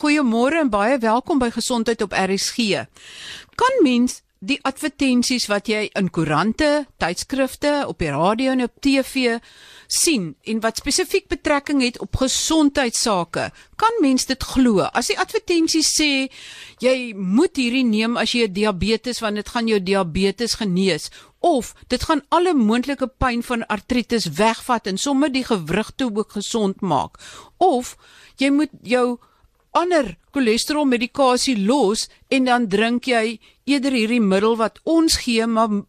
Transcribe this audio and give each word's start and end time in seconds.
Goeiemôre 0.00 0.56
en 0.56 0.70
baie 0.72 0.94
welkom 0.96 1.36
by 1.36 1.50
Gesondheid 1.52 2.00
op 2.00 2.14
RSG. 2.16 2.86
Kan 3.60 3.74
mens 3.84 4.22
die 4.40 4.56
advertensies 4.64 5.44
wat 5.52 5.68
jy 5.68 5.82
in 5.92 6.08
koerante, 6.08 6.86
tydskrifte, 6.96 7.82
op 7.84 8.00
die 8.00 8.08
radio 8.08 8.54
en 8.54 8.64
op 8.64 8.80
TV 8.80 9.36
sien 9.92 10.30
en 10.48 10.64
wat 10.64 10.80
spesifiek 10.80 11.28
betrekking 11.28 11.84
het 11.84 12.00
op 12.00 12.16
gesondheidsake, 12.16 13.50
kan 13.76 14.00
mens 14.00 14.24
dit 14.24 14.48
glo? 14.54 14.88
As 14.88 15.12
die 15.12 15.20
advertensies 15.20 15.92
sê 15.92 16.10
jy 16.80 17.12
moet 17.12 17.60
hierdie 17.60 17.84
neem 17.84 18.16
as 18.16 18.32
jy 18.32 18.48
diabetes 18.48 19.20
want 19.20 19.36
dit 19.36 19.52
gaan 19.52 19.68
jou 19.68 19.84
diabetes 19.84 20.56
genees 20.64 21.10
of 21.44 21.74
dit 21.92 22.00
gaan 22.08 22.24
alle 22.32 22.56
moontlike 22.56 23.12
pyn 23.20 23.44
van 23.44 23.68
artritis 23.68 24.32
wegvat 24.40 24.88
en 24.88 24.96
sommer 24.96 25.28
die 25.28 25.44
gewrig 25.44 25.92
toe 26.00 26.08
ook 26.08 26.40
gesond 26.40 26.80
maak 26.80 27.20
of 27.60 27.98
jy 28.40 28.48
moet 28.48 28.72
jou 28.80 29.18
ander 29.76 30.16
cholesterol 30.34 30.86
medikasie 30.88 31.56
los 31.58 32.08
en 32.28 32.48
dan 32.48 32.68
drink 32.68 33.06
jy 33.06 33.38
eerder 33.70 33.94
hierdie 33.94 34.22
middel 34.22 34.56
wat 34.58 34.80
ons 34.84 35.20
gee 35.24 35.46
maar 35.46 35.82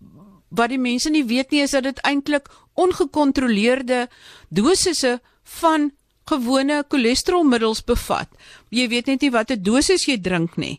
wat 0.51 0.69
die 0.73 0.81
mense 0.81 1.09
nie 1.09 1.23
weet 1.25 1.51
nie 1.51 1.63
is 1.63 1.73
dat 1.77 1.87
dit 1.87 1.99
eintlik 2.07 2.49
ongekontroleerde 2.79 4.07
dosisse 4.49 5.19
van 5.61 5.91
gewone 6.29 6.83
cholesterolmiddels 6.89 7.83
bevat. 7.87 8.29
Jy 8.69 8.87
weet 8.91 9.09
net 9.11 9.25
nie 9.25 9.33
watter 9.33 9.59
dosis 9.59 10.05
jy 10.07 10.17
drink 10.21 10.57
nie. 10.61 10.77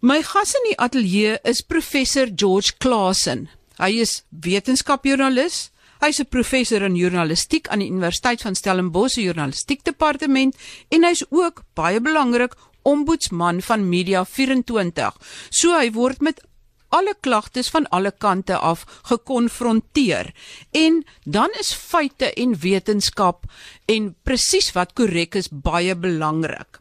My 0.00 0.20
gas 0.22 0.54
in 0.54 0.68
die 0.70 0.78
ateljee 0.78 1.38
is 1.48 1.64
professor 1.64 2.30
George 2.30 2.76
Klasen. 2.78 3.48
Hy 3.78 4.00
is 4.02 4.22
wetenskapjoernalis, 4.30 5.70
Hy's 5.98 6.20
'n 6.20 6.28
professor 6.30 6.82
in 6.82 6.94
journalistiek 6.94 7.68
aan 7.68 7.78
die 7.82 7.90
Universiteit 7.90 8.42
van 8.42 8.54
Stellenbosch 8.54 9.14
se 9.14 9.22
journalistiekdepartement 9.22 10.56
en 10.88 11.04
hy's 11.04 11.24
ook 11.30 11.64
baie 11.74 12.00
belangrik 12.00 12.54
ombudsman 12.82 13.62
van 13.62 13.88
Media 13.88 14.24
24. 14.24 15.16
So 15.50 15.74
hy 15.78 15.90
word 15.90 16.20
met 16.20 16.40
alle 16.88 17.14
klagtes 17.20 17.68
van 17.68 17.88
alle 17.88 18.12
kante 18.18 18.56
af 18.56 18.84
gekonfronteer. 19.02 20.32
En 20.70 21.04
dan 21.24 21.50
is 21.60 21.72
feite 21.72 22.32
en 22.32 22.54
wetenskap 22.58 23.44
en 23.84 24.14
presies 24.22 24.72
wat 24.72 24.92
korrek 24.92 25.34
is 25.34 25.48
baie 25.50 25.96
belangrik. 25.96 26.80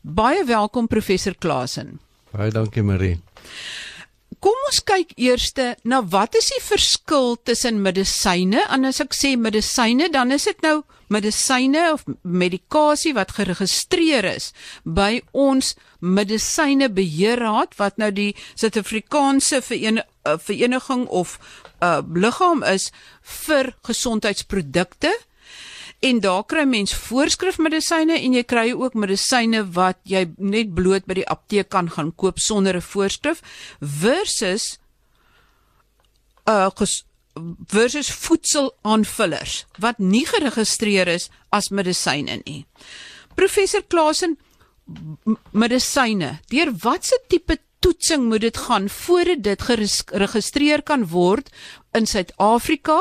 Baie 0.00 0.44
welkom 0.44 0.86
professor 0.86 1.34
Klasen. 1.34 1.98
Baie 2.30 2.50
dankie 2.50 2.82
Marie. 2.82 3.18
Kom 4.38 4.54
ons 4.68 4.78
kyk 4.86 5.16
eers 5.18 5.50
na 5.82 5.98
wat 6.06 6.36
is 6.38 6.52
die 6.52 6.62
verskil 6.62 7.36
tussen 7.42 7.80
medisyne? 7.82 8.62
En 8.70 8.86
as 8.86 9.00
ek 9.02 9.16
sê 9.16 9.32
medisyne, 9.34 10.06
dan 10.14 10.30
is 10.34 10.46
dit 10.46 10.62
nou 10.62 10.82
medisyne 11.10 11.88
of 11.94 12.04
medikasie 12.22 13.14
wat 13.16 13.32
geregistreer 13.34 14.28
is 14.28 14.52
by 14.84 15.22
ons 15.32 15.74
medisynebeheerraad 15.98 17.74
wat 17.80 17.98
nou 17.98 18.10
die 18.14 18.34
Suid-Afrikaanse 18.54 19.62
Verenig 19.64 20.06
Vereniging 20.28 21.06
of 21.08 21.38
uh, 21.80 22.02
liggaam 22.04 22.60
is 22.68 22.90
vir 23.46 23.72
gesondheidsprodukte 23.88 25.14
En 26.00 26.20
daar 26.20 26.44
kry 26.46 26.62
mens 26.62 26.94
voorskrifmedisyne 26.94 28.20
en 28.20 28.34
jy 28.38 28.44
kry 28.46 28.70
ook 28.70 28.94
medisyne 28.94 29.64
wat 29.74 29.98
jy 30.06 30.28
net 30.38 30.70
bloot 30.74 31.08
by 31.10 31.18
die 31.18 31.26
apteek 31.26 31.68
kan 31.74 31.90
gaan 31.90 32.12
koop 32.14 32.38
sonder 32.38 32.76
'n 32.76 32.80
voorskrif 32.80 33.42
versus 33.80 34.78
uh 36.46 36.70
versus 37.66 38.10
voedselaanvullers 38.10 39.66
wat 39.78 39.98
nie 39.98 40.26
geregistreer 40.26 41.08
is 41.08 41.30
as 41.50 41.68
medisyne 41.68 42.40
nie. 42.44 42.66
Professor 43.34 43.82
Klasen 43.82 44.38
medisyne, 45.50 46.38
deur 46.48 46.72
watse 46.82 47.18
tipe 47.28 47.58
toetsing 47.84 48.24
moet 48.28 48.40
dit 48.40 48.56
gaan 48.56 48.88
voordat 48.88 49.42
dit 49.42 49.62
geregistreer 49.62 50.82
kan 50.82 51.06
word 51.12 51.50
in 51.96 52.06
Suid-Afrika 52.06 52.98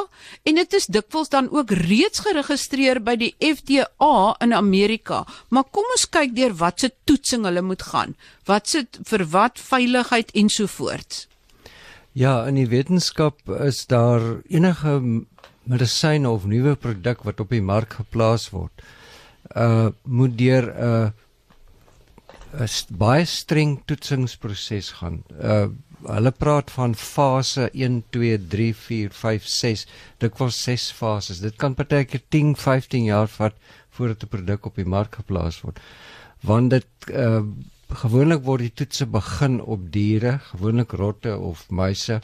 en 0.48 0.60
dit 0.60 0.74
is 0.74 0.88
dikwels 0.92 1.30
dan 1.34 1.50
ook 1.52 1.72
reeds 1.72 2.22
geregistreer 2.26 3.02
by 3.04 3.16
die 3.20 3.34
FDA 3.40 4.36
in 4.44 4.54
Amerika. 4.54 5.24
Maar 5.50 5.68
kom 5.72 5.88
ons 5.96 6.08
kyk 6.10 6.36
deur 6.38 6.56
wat 6.62 6.84
se 6.84 6.92
toetsing 7.10 7.46
hulle 7.48 7.62
moet 7.62 7.84
gaan. 7.90 8.16
Wat 8.46 8.70
se 8.70 8.86
vir 9.10 9.26
wat 9.34 9.60
veiligheid 9.60 10.32
ensovoorts. 10.38 11.28
Ja, 12.18 12.48
in 12.50 12.58
die 12.58 12.70
wetenskap 12.70 13.44
is 13.62 13.86
daar 13.86 14.24
enige 14.50 15.00
medisyne 15.68 16.30
of 16.30 16.48
nuwe 16.50 16.76
produk 16.80 17.26
wat 17.28 17.44
op 17.44 17.52
die 17.54 17.62
mark 17.62 18.00
geplaas 18.00 18.48
word, 18.54 18.74
uh 19.54 19.90
moet 20.04 20.38
deur 20.38 20.66
'n 20.74 20.84
uh, 20.88 21.12
'n 22.54 22.98
baie 22.98 23.26
streng 23.26 23.82
toetsingsproses 23.86 24.92
gaan. 25.00 25.24
Uh 25.42 25.68
hulle 26.08 26.32
praat 26.32 26.70
van 26.72 26.94
fase 26.96 27.70
1 27.74 28.04
2 28.14 28.38
3 28.48 28.74
4 28.76 29.10
5 29.12 29.48
6. 29.48 29.86
Dit 30.18 30.38
was 30.38 30.64
6 30.64 30.92
fases. 30.92 31.40
Dit 31.40 31.56
kan 31.56 31.74
partykeer 31.74 32.22
10, 32.30 32.56
15 32.56 33.04
jaar 33.04 33.28
vat 33.28 33.56
voordat 33.90 34.24
'n 34.24 34.28
produk 34.28 34.66
op 34.66 34.76
die 34.76 34.86
mark 34.86 35.16
geplaas 35.16 35.62
word. 35.62 35.80
Want 36.42 36.70
dit 36.70 36.88
uh 37.12 37.42
gewoonlik 37.88 38.44
word 38.44 38.60
die 38.60 38.74
toetse 38.76 39.06
begin 39.06 39.62
op 39.62 39.92
diere, 39.92 40.40
gewoonlik 40.52 40.92
rotte 40.92 41.38
of 41.38 41.70
muise. 41.70 42.22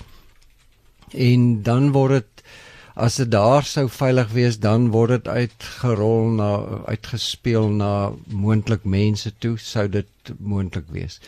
En 1.11 1.63
dan 1.63 1.91
word 1.91 2.11
dit 2.11 2.43
as 2.93 3.15
dit 3.17 3.29
daar 3.31 3.65
sou 3.65 3.87
veilig 3.89 4.29
wees 4.35 4.59
dan 4.61 4.91
word 4.93 5.15
dit 5.15 5.27
uitgerol 5.27 6.29
na 6.37 6.49
uitgespeel 6.85 7.69
na 7.73 8.13
moontlik 8.29 8.85
mense 8.85 9.31
toe 9.41 9.55
sou 9.57 9.87
dit 9.89 10.33
moontlik 10.37 10.85
wees. 10.93 11.19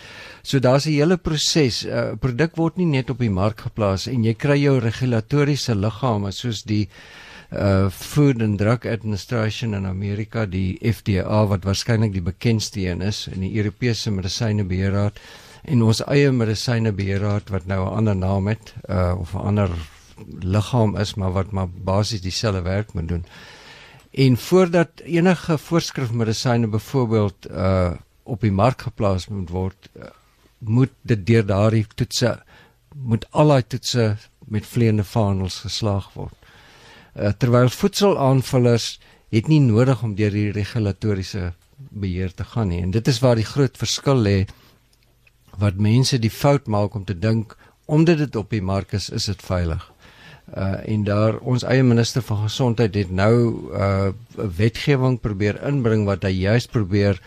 So 0.43 0.59
daar's 0.59 0.85
'n 0.85 0.91
hele 0.91 1.17
proses. 1.17 1.83
'n 1.83 1.89
uh, 1.89 2.15
Produk 2.19 2.55
word 2.55 2.77
nie 2.77 2.85
net 2.85 3.09
op 3.09 3.19
die 3.19 3.29
mark 3.29 3.61
geplaas 3.61 4.07
en 4.07 4.23
jy 4.23 4.33
kry 4.33 4.61
jou 4.61 4.79
regulatoriese 4.79 5.75
liggame 5.75 6.31
soos 6.31 6.63
die 6.63 6.87
uh 7.51 7.89
Food 7.89 8.41
and 8.41 8.57
Drug 8.57 8.85
Administration 8.85 9.73
in 9.73 9.85
Amerika, 9.85 10.45
die 10.45 10.77
FDA 10.81 11.45
wat 11.47 11.63
waarskynlik 11.63 12.13
die 12.13 12.21
bekendste 12.21 12.81
een 12.81 13.01
is 13.01 13.27
in 13.27 13.41
die 13.41 13.57
Europese 13.57 14.11
Medisynebeheerraad 14.11 15.19
en 15.63 15.81
ons 15.81 16.01
eie 16.07 16.31
Medisynebeheerraad 16.31 17.49
wat 17.49 17.65
nou 17.65 17.85
'n 17.85 17.97
ander 17.97 18.15
naam 18.15 18.47
het 18.47 18.73
uh 18.89 19.15
of 19.19 19.33
'n 19.33 19.37
ander 19.37 19.69
liggaam 20.39 20.95
is 20.97 21.13
maar 21.15 21.31
wat 21.31 21.51
maar 21.51 21.69
basies 21.69 22.21
dieselfde 22.21 22.61
werk 22.61 22.93
moet 22.93 23.07
doen. 23.07 23.25
En 24.11 24.37
voordat 24.37 24.89
enige 25.03 25.57
voorskrifmedisyne 25.57 26.67
byvoorbeeld 26.67 27.49
uh 27.51 27.91
op 28.25 28.41
die 28.41 28.51
mark 28.51 28.81
geplaas 28.81 29.27
moet 29.27 29.49
word, 29.53 29.89
uh, 29.93 30.07
moet 30.57 30.89
dit 31.01 31.25
deur 31.27 31.45
daardie 31.45 31.85
toetse 31.95 32.31
moet 32.95 33.27
al 33.31 33.51
daai 33.53 33.67
toetse 33.67 34.05
met 34.49 34.65
vleiende 34.65 35.03
vaandels 35.03 35.59
geslaag 35.65 36.07
word. 36.13 36.33
Uh, 37.13 37.29
terwyl 37.37 37.69
voedselaanvullers 37.69 38.87
het 39.29 39.47
nie 39.51 39.59
nodig 39.61 40.01
om 40.03 40.15
deur 40.15 40.33
die 40.33 40.51
regulatoriese 40.55 41.51
beheer 41.77 42.33
te 42.33 42.43
gaan 42.43 42.71
nie. 42.73 42.81
En 42.81 42.91
dit 42.91 43.07
is 43.07 43.19
waar 43.19 43.37
die 43.37 43.45
groot 43.45 43.77
verskil 43.77 44.25
lê 44.25 44.37
wat 45.61 45.77
mense 45.77 46.17
die 46.19 46.33
fout 46.33 46.65
maak 46.67 46.95
om 46.95 47.05
te 47.05 47.19
dink 47.19 47.53
omdat 47.85 48.17
dit 48.17 48.35
op 48.35 48.49
die 48.49 48.63
mark 48.65 48.95
is, 48.97 49.11
is 49.13 49.29
dit 49.29 49.41
veilig 49.45 49.85
uh 50.55 50.75
en 50.87 51.03
daar 51.03 51.35
ons 51.43 51.65
eie 51.67 51.83
minister 51.83 52.23
van 52.23 52.45
gesondheid 52.45 52.95
het 52.95 53.11
nou 53.11 53.35
uh 53.75 54.11
wetgewing 54.35 55.19
probeer 55.19 55.59
inbring 55.67 56.05
wat 56.07 56.23
hy 56.23 56.31
juist 56.31 56.71
probeer 56.71 57.19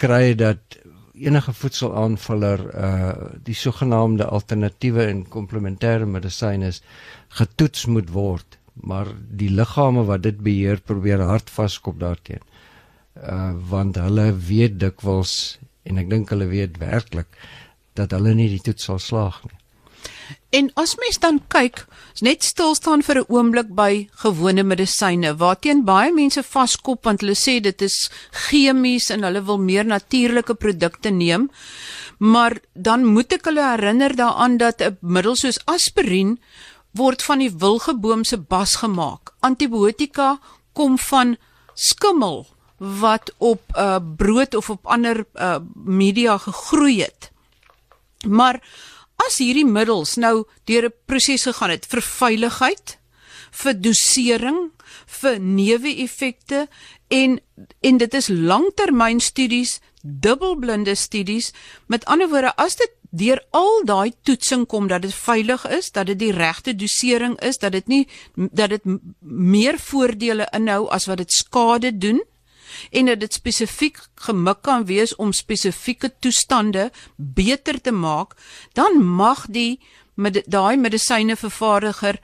kry 0.00 0.34
dat 0.34 0.78
enige 1.14 1.52
voedselaanvuller 1.52 2.64
uh 2.74 3.12
die 3.46 3.54
sogenaamde 3.54 4.26
alternatiewe 4.38 5.06
en 5.06 5.22
komplementêre 5.36 6.06
medisyne 6.06 6.72
getoets 7.38 7.86
moet 7.86 8.10
word. 8.10 8.58
Maar 8.74 9.08
die 9.30 9.50
liggame 9.50 10.04
wat 10.04 10.22
dit 10.22 10.42
beheer 10.42 10.82
probeer 10.84 11.22
hard 11.22 11.50
vaskop 11.50 12.00
daarteen. 12.00 12.42
Uh 13.14 13.54
want 13.70 13.96
hulle 13.96 14.32
weet 14.48 14.80
dikwels 14.80 15.58
en 15.86 16.02
ek 16.02 16.10
dink 16.10 16.34
hulle 16.34 16.50
weet 16.50 16.82
werklik 16.82 17.30
dat 17.94 18.10
hulle 18.10 18.34
nie 18.34 18.50
die 18.52 18.60
toets 18.60 18.90
sal 18.90 18.98
slaag 18.98 19.38
nie 19.46 19.65
En 20.50 20.70
as 20.74 20.94
mens 20.96 21.18
dan 21.18 21.40
kyk, 21.52 21.82
net 22.24 22.44
stil 22.46 22.74
staan 22.74 23.02
vir 23.02 23.18
'n 23.20 23.28
oomblik 23.28 23.68
by 23.74 24.08
gewone 24.22 24.62
medisyne 24.62 25.36
waarteen 25.36 25.84
baie 25.84 26.12
mense 26.12 26.42
vaskop 26.42 27.04
want 27.04 27.20
hulle 27.20 27.34
sê 27.34 27.60
dit 27.60 27.82
is 27.82 28.10
chemies 28.30 29.10
en 29.10 29.22
hulle 29.22 29.42
wil 29.42 29.58
meer 29.58 29.84
natuurlike 29.84 30.54
produkte 30.54 31.10
neem. 31.10 31.50
Maar 32.18 32.58
dan 32.74 33.04
moet 33.04 33.32
ek 33.32 33.44
hulle 33.44 33.64
herinner 33.70 34.16
daaraan 34.16 34.56
dat 34.56 34.80
'n 34.80 34.96
middel 35.00 35.36
soos 35.36 35.58
aspirien 35.66 36.38
word 36.94 37.22
van 37.22 37.38
die 37.38 37.50
wilgeboom 37.50 38.24
se 38.24 38.36
bas 38.36 38.76
gemaak. 38.76 39.34
Antibiotika 39.40 40.38
kom 40.72 40.98
van 40.98 41.36
skimmel 41.74 42.46
wat 42.78 43.32
op 43.38 43.60
'n 43.72 43.80
uh, 43.80 43.98
brood 44.16 44.54
of 44.54 44.70
op 44.70 44.86
ander 44.86 45.26
uh, 45.34 45.56
media 45.74 46.38
gegroei 46.38 47.02
het. 47.02 47.30
Maar 48.26 48.60
as 49.26 49.38
hierdie 49.38 49.66
middels 49.66 50.16
nou 50.16 50.44
deur 50.64 50.86
'n 50.86 50.94
proses 51.06 51.42
gegaan 51.42 51.70
het 51.70 51.86
vir 51.86 52.02
veiligheid, 52.02 52.98
vir 53.50 53.74
dosering, 53.74 54.70
vir 55.06 55.38
neeweffekte 55.40 56.68
en 57.08 57.40
en 57.80 57.98
dit 57.98 58.14
is 58.14 58.28
langtermynstudies 58.28 59.80
dubbelblinde 60.02 60.94
studies. 60.94 61.52
Met 61.86 62.04
ander 62.04 62.28
woorde, 62.28 62.56
as 62.56 62.76
dit 62.76 62.92
deur 63.10 63.40
al 63.50 63.84
daai 63.84 64.12
toetsing 64.22 64.66
kom 64.66 64.88
dat 64.88 65.02
dit 65.02 65.14
veilig 65.14 65.66
is, 65.68 65.90
dat 65.90 66.06
dit 66.06 66.18
die 66.18 66.32
regte 66.32 66.74
dosering 66.74 67.40
is, 67.40 67.58
dat 67.58 67.72
dit 67.72 67.86
nie 67.86 68.08
dat 68.34 68.70
dit 68.70 68.82
meer 69.20 69.78
voordele 69.78 70.48
inhou 70.52 70.88
as 70.90 71.06
wat 71.06 71.22
dit 71.22 71.32
skade 71.32 71.98
doen 71.98 72.22
en 72.90 73.06
dat 73.06 73.20
dit 73.20 73.32
spesifiek 73.32 74.00
gemik 74.14 74.62
kan 74.62 74.84
wees 74.84 75.14
om 75.16 75.32
spesifieke 75.32 76.12
toestande 76.18 76.90
beter 77.16 77.80
te 77.80 77.92
maak, 77.92 78.36
dan 78.72 79.02
mag 79.04 79.46
die 79.48 79.80
met 80.14 80.42
daai 80.46 80.76
medisyne 80.76 81.36
vervaardiger 81.36 82.20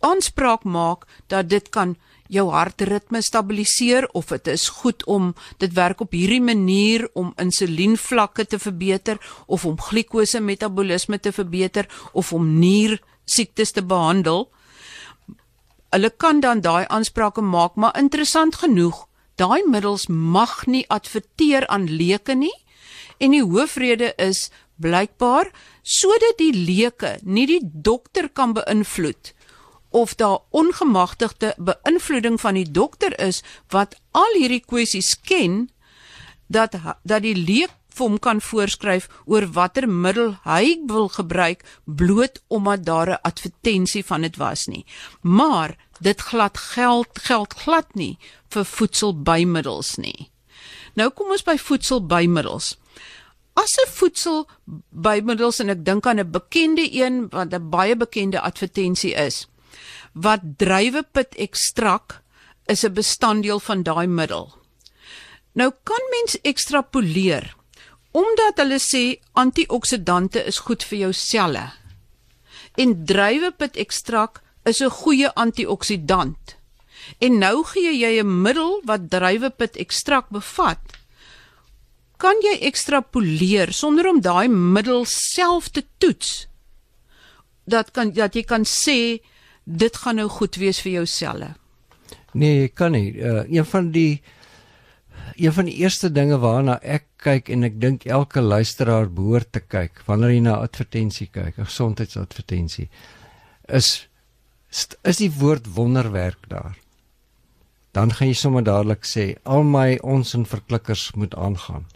aanspraak 0.00 0.64
maak 0.64 1.06
dat 1.26 1.48
dit 1.48 1.68
kan 1.68 1.96
jou 2.30 2.46
hartritme 2.54 3.22
stabiliseer 3.22 4.06
of 4.14 4.30
dit 4.30 4.46
is 4.52 4.68
goed 4.80 5.04
om 5.10 5.32
dit 5.58 5.72
werk 5.74 6.00
op 6.00 6.14
hierdie 6.14 6.42
manier 6.42 7.08
om 7.18 7.32
insulienvlakke 7.42 8.46
te 8.46 8.58
verbeter 8.58 9.18
of 9.46 9.66
om 9.66 9.80
glikose 9.80 10.40
metabolisme 10.40 11.18
te 11.18 11.32
verbeter 11.32 11.90
of 12.12 12.32
om 12.32 12.46
nier 12.58 13.00
siektes 13.24 13.74
te 13.74 13.82
behandel. 13.82 14.48
Hulle 15.90 16.10
kan 16.10 16.40
dan 16.40 16.62
daai 16.62 16.86
aansprake 16.86 17.42
maak, 17.42 17.74
maar 17.74 17.98
interessant 17.98 18.54
genoeg, 18.62 19.06
daai 19.40 19.62
middels 19.66 20.06
mag 20.08 20.66
nie 20.66 20.84
adverteer 20.88 21.66
aan 21.66 21.88
leuke 21.88 22.36
nie 22.36 22.54
en 23.18 23.36
die 23.36 23.44
hoofrede 23.44 24.12
is 24.20 24.48
blykbaar 24.80 25.50
sodat 25.82 26.38
die 26.40 26.52
leuke 26.54 27.16
nie 27.22 27.46
die 27.48 27.62
dokter 27.62 28.28
kan 28.28 28.54
beïnvloed 28.56 29.34
of 29.90 30.14
daar 30.14 30.38
ongemagtigde 30.50 31.54
beïnvloeding 31.58 32.38
van 32.40 32.54
die 32.54 32.68
dokter 32.70 33.16
is 33.18 33.42
wat 33.74 33.96
al 34.14 34.38
hierdie 34.38 34.62
kwessies 34.62 35.16
ken 35.20 35.68
dat 36.46 36.76
dat 37.02 37.22
die 37.22 37.36
leek 37.36 37.74
vir 37.90 38.06
hom 38.06 38.18
kan 38.22 38.40
voorskryf 38.40 39.08
oor 39.26 39.46
watter 39.56 39.86
middel 39.88 40.36
hy 40.44 40.78
wil 40.88 41.08
gebruik 41.12 41.64
bloot 41.84 42.40
omdat 42.48 42.84
daar 42.84 43.10
'n 43.10 43.22
advertensie 43.22 44.04
van 44.04 44.20
dit 44.22 44.36
was 44.36 44.66
nie. 44.66 44.84
Maar 45.20 45.76
dit 46.00 46.20
glad 46.20 46.58
geld 46.58 47.18
geld 47.28 47.54
glad 47.64 47.94
nie 47.94 48.18
vir 48.50 48.64
voedselbymiddels 48.64 49.96
nie. 49.96 50.30
Nou 50.94 51.10
kom 51.10 51.30
ons 51.30 51.44
by 51.46 51.56
voedselbymiddels. 51.58 52.76
As 53.54 53.76
'n 53.78 53.90
voedselbymiddels 53.92 55.60
en 55.60 55.70
ek 55.70 55.84
dink 55.84 56.06
aan 56.06 56.20
'n 56.20 56.30
bekende 56.30 56.86
een 56.92 57.28
wat 57.30 57.54
'n 57.54 57.70
baie 57.70 57.96
bekende 57.96 58.40
advertensie 58.40 59.14
is 59.14 59.46
wat 60.12 60.40
druiwepit 60.56 61.34
ekstrak 61.36 62.22
is 62.66 62.84
'n 62.84 62.92
bestanddeel 62.92 63.60
van 63.60 63.82
daai 63.82 64.06
middel. 64.06 64.54
Nou 65.52 65.72
kan 65.82 66.02
mens 66.10 66.40
ekstrapoleer 66.42 67.54
omdat 68.10 68.56
hulle 68.56 68.78
sê 68.78 69.20
antioksidante 69.32 70.44
is 70.44 70.58
goed 70.58 70.84
vir 70.84 70.98
jou 70.98 71.12
selle. 71.12 71.72
En 72.74 73.04
druiwepit 73.04 73.76
ekstrak 73.76 74.42
is 74.64 74.80
'n 74.80 74.90
goeie 74.90 75.28
antioksidant. 75.34 76.56
En 77.18 77.38
nou 77.38 77.64
gee 77.64 77.98
jy 77.98 78.20
'n 78.20 78.42
middel 78.42 78.80
wat 78.84 79.10
druiwepit 79.10 79.76
ekstrak 79.76 80.28
bevat. 80.28 80.80
Kan 82.16 82.36
jy 82.42 82.58
ekstrapoleer 82.68 83.72
sonder 83.72 84.08
om 84.08 84.20
daai 84.20 84.48
middel 84.48 85.04
self 85.04 85.68
te 85.68 85.84
toets? 85.98 86.48
Dat 87.64 87.90
kan 87.90 88.12
dat 88.12 88.34
jy 88.34 88.42
kan 88.42 88.64
sê 88.64 89.22
dit 89.64 89.96
gaan 89.96 90.16
nou 90.16 90.28
goed 90.28 90.56
wees 90.56 90.80
vir 90.80 90.92
jou 90.92 91.06
selle. 91.06 91.54
Nee, 92.32 92.64
ek 92.64 92.74
kan 92.74 92.92
nie. 92.92 93.14
Uh, 93.14 93.44
een 93.48 93.64
van 93.64 93.90
die 93.90 94.22
een 95.36 95.52
van 95.52 95.64
die 95.64 95.74
eerste 95.80 96.12
dinge 96.12 96.38
waarna 96.38 96.78
ek 96.82 97.06
kyk 97.16 97.48
en 97.48 97.64
ek 97.64 97.80
dink 97.80 98.04
elke 98.04 98.40
luisteraar 98.40 99.08
behoort 99.08 99.52
te 99.52 99.60
kyk 99.60 100.02
wanneer 100.06 100.34
jy 100.34 100.40
na 100.44 100.58
advertensie 100.60 101.28
kyk, 101.32 101.58
'n 101.58 101.64
gesondheidsadvertensie, 101.64 102.88
is 103.68 104.09
is 105.02 105.18
die 105.18 105.30
woord 105.38 105.66
wonderwerk 105.74 106.48
daar. 106.48 106.76
Dan 107.90 108.12
gaan 108.14 108.30
jy 108.30 108.36
sommer 108.38 108.62
dadelik 108.62 109.06
sê 109.06 109.34
al 109.42 109.64
my 109.66 109.98
ons 110.06 110.34
en 110.38 110.46
verklikkers 110.46 111.10
moet 111.18 111.34
aangaan. 111.34 111.88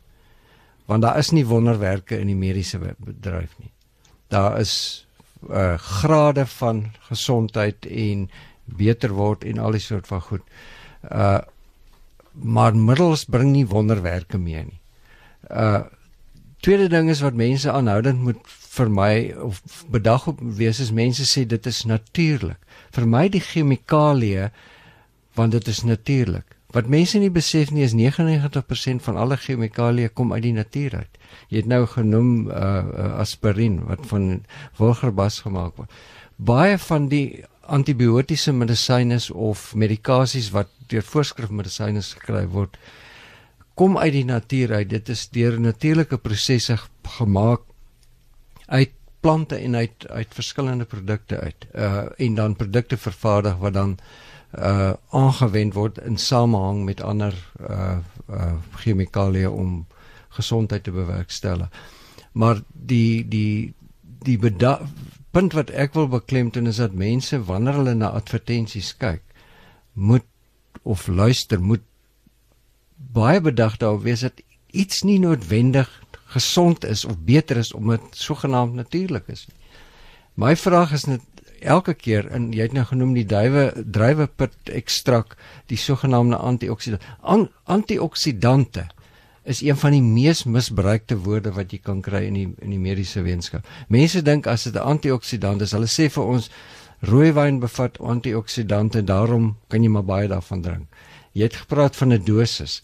Want 0.91 1.07
daar 1.07 1.19
is 1.19 1.31
nie 1.31 1.47
wonderwerke 1.47 2.19
in 2.19 2.29
die 2.33 2.39
mediese 2.39 2.79
bedryf 2.79 3.55
nie. 3.59 3.71
Daar 4.29 4.59
is 4.61 5.07
uh 5.45 5.77
grade 5.79 6.47
van 6.47 6.87
gesondheid 7.09 7.87
en 7.87 8.31
beter 8.65 9.13
word 9.13 9.45
en 9.45 9.59
al 9.61 9.77
die 9.77 9.83
soort 9.85 10.09
van 10.09 10.21
goed. 10.21 10.47
Uh 11.11 11.41
maar 12.35 12.75
middels 12.75 13.29
bring 13.31 13.53
nie 13.53 13.67
wonderwerke 13.71 14.39
mee 14.39 14.65
nie. 14.65 14.81
Uh 15.51 15.85
tweede 16.65 16.89
ding 16.89 17.11
is 17.13 17.21
wat 17.21 17.37
mense 17.37 17.69
aanhoudend 17.69 18.23
moet 18.25 18.41
vir 18.75 18.91
my 18.91 19.15
of 19.45 19.61
bedag 19.93 20.27
op 20.31 20.41
wees 20.41 20.81
is 20.81 20.93
mense 20.97 21.27
sê 21.29 21.45
dit 21.49 21.67
is 21.69 21.85
natuurlik. 21.85 22.57
Vir 22.97 23.07
my 23.07 23.27
die 23.29 23.43
chemikalieë 23.45 24.49
want 25.37 25.53
dit 25.53 25.69
is 25.69 25.83
natuurlik. 25.85 26.47
Wat 26.75 26.89
mense 26.91 27.21
nie 27.21 27.31
besef 27.31 27.71
nie 27.71 27.85
is 27.85 27.95
99% 27.95 29.05
van 29.05 29.21
alle 29.21 29.37
chemikalieë 29.37 30.15
kom 30.15 30.33
uit 30.33 30.43
die 30.47 30.55
natuur 30.57 30.97
uit. 31.03 31.21
Jy 31.53 31.63
het 31.63 31.71
nou 31.71 31.85
genoem 31.91 32.49
uh 32.49 33.21
aspirien 33.21 33.83
wat 33.91 34.09
van 34.11 34.45
wilgerbas 34.81 35.43
gemaak 35.45 35.77
word. 35.77 35.93
Baie 36.37 36.79
van 36.89 37.11
die 37.13 37.45
antibiotiese 37.61 38.53
medisyne 38.53 39.21
of 39.33 39.75
medikasies 39.75 40.51
wat 40.57 40.73
deur 40.89 41.05
voorskrifmedisyne 41.13 42.01
geskryf 42.01 42.51
word 42.57 42.81
kom 43.75 43.99
uit 43.99 44.13
die 44.13 44.25
natuur 44.25 44.75
uit. 44.75 44.91
Dit 44.91 45.09
is 45.09 45.29
deur 45.35 45.61
natuurlike 45.61 46.19
prosesse 46.19 46.79
gemaak 47.19 47.61
uit 48.67 48.93
plante 49.21 49.57
en 49.57 49.77
uit 49.77 50.07
uit 50.09 50.35
verskillende 50.35 50.85
produkte 50.85 51.41
uit. 51.41 51.67
Uh 51.73 52.05
en 52.17 52.35
dan 52.35 52.57
produkte 52.57 52.97
vervaardig 52.97 53.57
wat 53.57 53.73
dan 53.73 53.97
uh 54.59 54.93
aangewend 55.11 55.75
word 55.75 55.99
in 55.99 56.17
samehang 56.17 56.85
met 56.85 57.03
ander 57.03 57.35
uh 57.61 57.99
uh 58.31 58.53
chemikalieë 58.77 59.47
om 59.51 59.87
gesondheid 60.29 60.85
te 60.85 60.93
bewerkstellig. 60.93 61.69
Maar 62.33 62.61
die 62.73 63.29
die 63.29 63.75
die 64.25 64.39
punt 65.31 65.53
wat 65.53 65.71
ek 65.71 65.95
wil 65.95 66.09
beklemtoon 66.09 66.67
is 66.71 66.79
dat 66.83 66.93
mense 66.93 67.41
wanneer 67.45 67.81
hulle 67.81 67.95
na 67.95 68.13
advertensies 68.15 68.95
kyk, 68.97 69.23
moet 69.93 70.27
of 70.83 71.07
luister 71.07 71.61
moet 71.63 71.83
baie 73.13 73.41
bedag 73.41 73.77
daarop 73.77 74.03
wees 74.03 74.21
dat 74.21 74.43
iets 74.71 75.03
nie 75.03 75.19
noodwendig 75.19 75.91
gesond 76.35 76.85
is 76.85 77.05
of 77.05 77.19
beter 77.19 77.57
is 77.57 77.73
omdat 77.73 78.01
sogenaamd 78.11 78.75
natuurlik 78.75 79.29
is. 79.29 79.47
My 80.35 80.57
vraag 80.57 80.93
is 80.93 81.05
net 81.05 81.21
elke 81.61 81.95
keer 81.95 82.27
en 82.27 82.51
jy 82.53 82.67
het 82.67 82.75
nou 82.77 82.85
genoem 82.85 83.15
die 83.15 83.27
duiwe 83.27 83.71
druiwepit 83.85 84.73
ekstrak 84.77 85.37
die 85.71 85.79
sogenaamde 85.79 86.37
antioksidante 86.37 87.07
An, 87.21 87.49
antioksidante 87.65 88.87
is 89.45 89.61
een 89.63 89.77
van 89.77 89.93
die 89.93 90.03
mees 90.03 90.45
misbruikte 90.45 91.17
woorde 91.25 91.53
wat 91.53 91.73
jy 91.73 91.79
kan 91.85 92.01
kry 92.03 92.25
in 92.29 92.37
die 92.39 92.47
in 92.65 92.73
die 92.73 92.81
mediese 92.81 93.23
wetenskap. 93.23 93.67
Mense 93.93 94.23
dink 94.25 94.47
as 94.47 94.65
dit 94.65 94.75
'n 94.75 94.89
antioksidant 94.95 95.61
is, 95.61 95.73
hulle 95.73 95.89
sê 95.89 96.09
vir 96.09 96.25
ons 96.25 96.51
rooiwyn 97.01 97.61
bevat 97.61 97.99
antioksidante, 98.01 99.05
daarom 99.05 99.57
kan 99.69 99.83
jy 99.83 99.89
maar 99.89 100.05
baie 100.05 100.29
daarvan 100.29 100.63
drink. 100.63 100.87
Jy 101.35 101.49
het 101.49 101.57
gepraat 101.65 101.97
van 101.99 102.13
'n 102.13 102.25
dosis. 102.25 102.83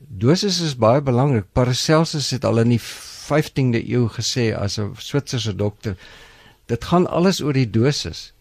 Dosis 0.00 0.60
is 0.60 0.76
baie 0.76 1.00
belangrik. 1.00 1.52
Paracelsus 1.52 2.30
het 2.30 2.44
al 2.44 2.58
in 2.58 2.68
die 2.68 2.80
15de 2.80 3.80
eeu 3.88 4.08
gesê 4.08 4.52
as 4.56 4.78
'n 4.78 4.94
Switserse 4.98 5.54
dokter 5.56 5.96
dit 6.66 6.84
gaan 6.84 7.06
alles 7.06 7.40
oor 7.40 7.52
die 7.52 7.70
dosis. 7.70 8.32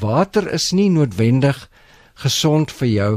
Water 0.00 0.52
is 0.52 0.70
nie 0.72 0.90
noodwendig 0.90 1.68
gesond 2.14 2.72
vir 2.72 2.88
jou 2.88 3.12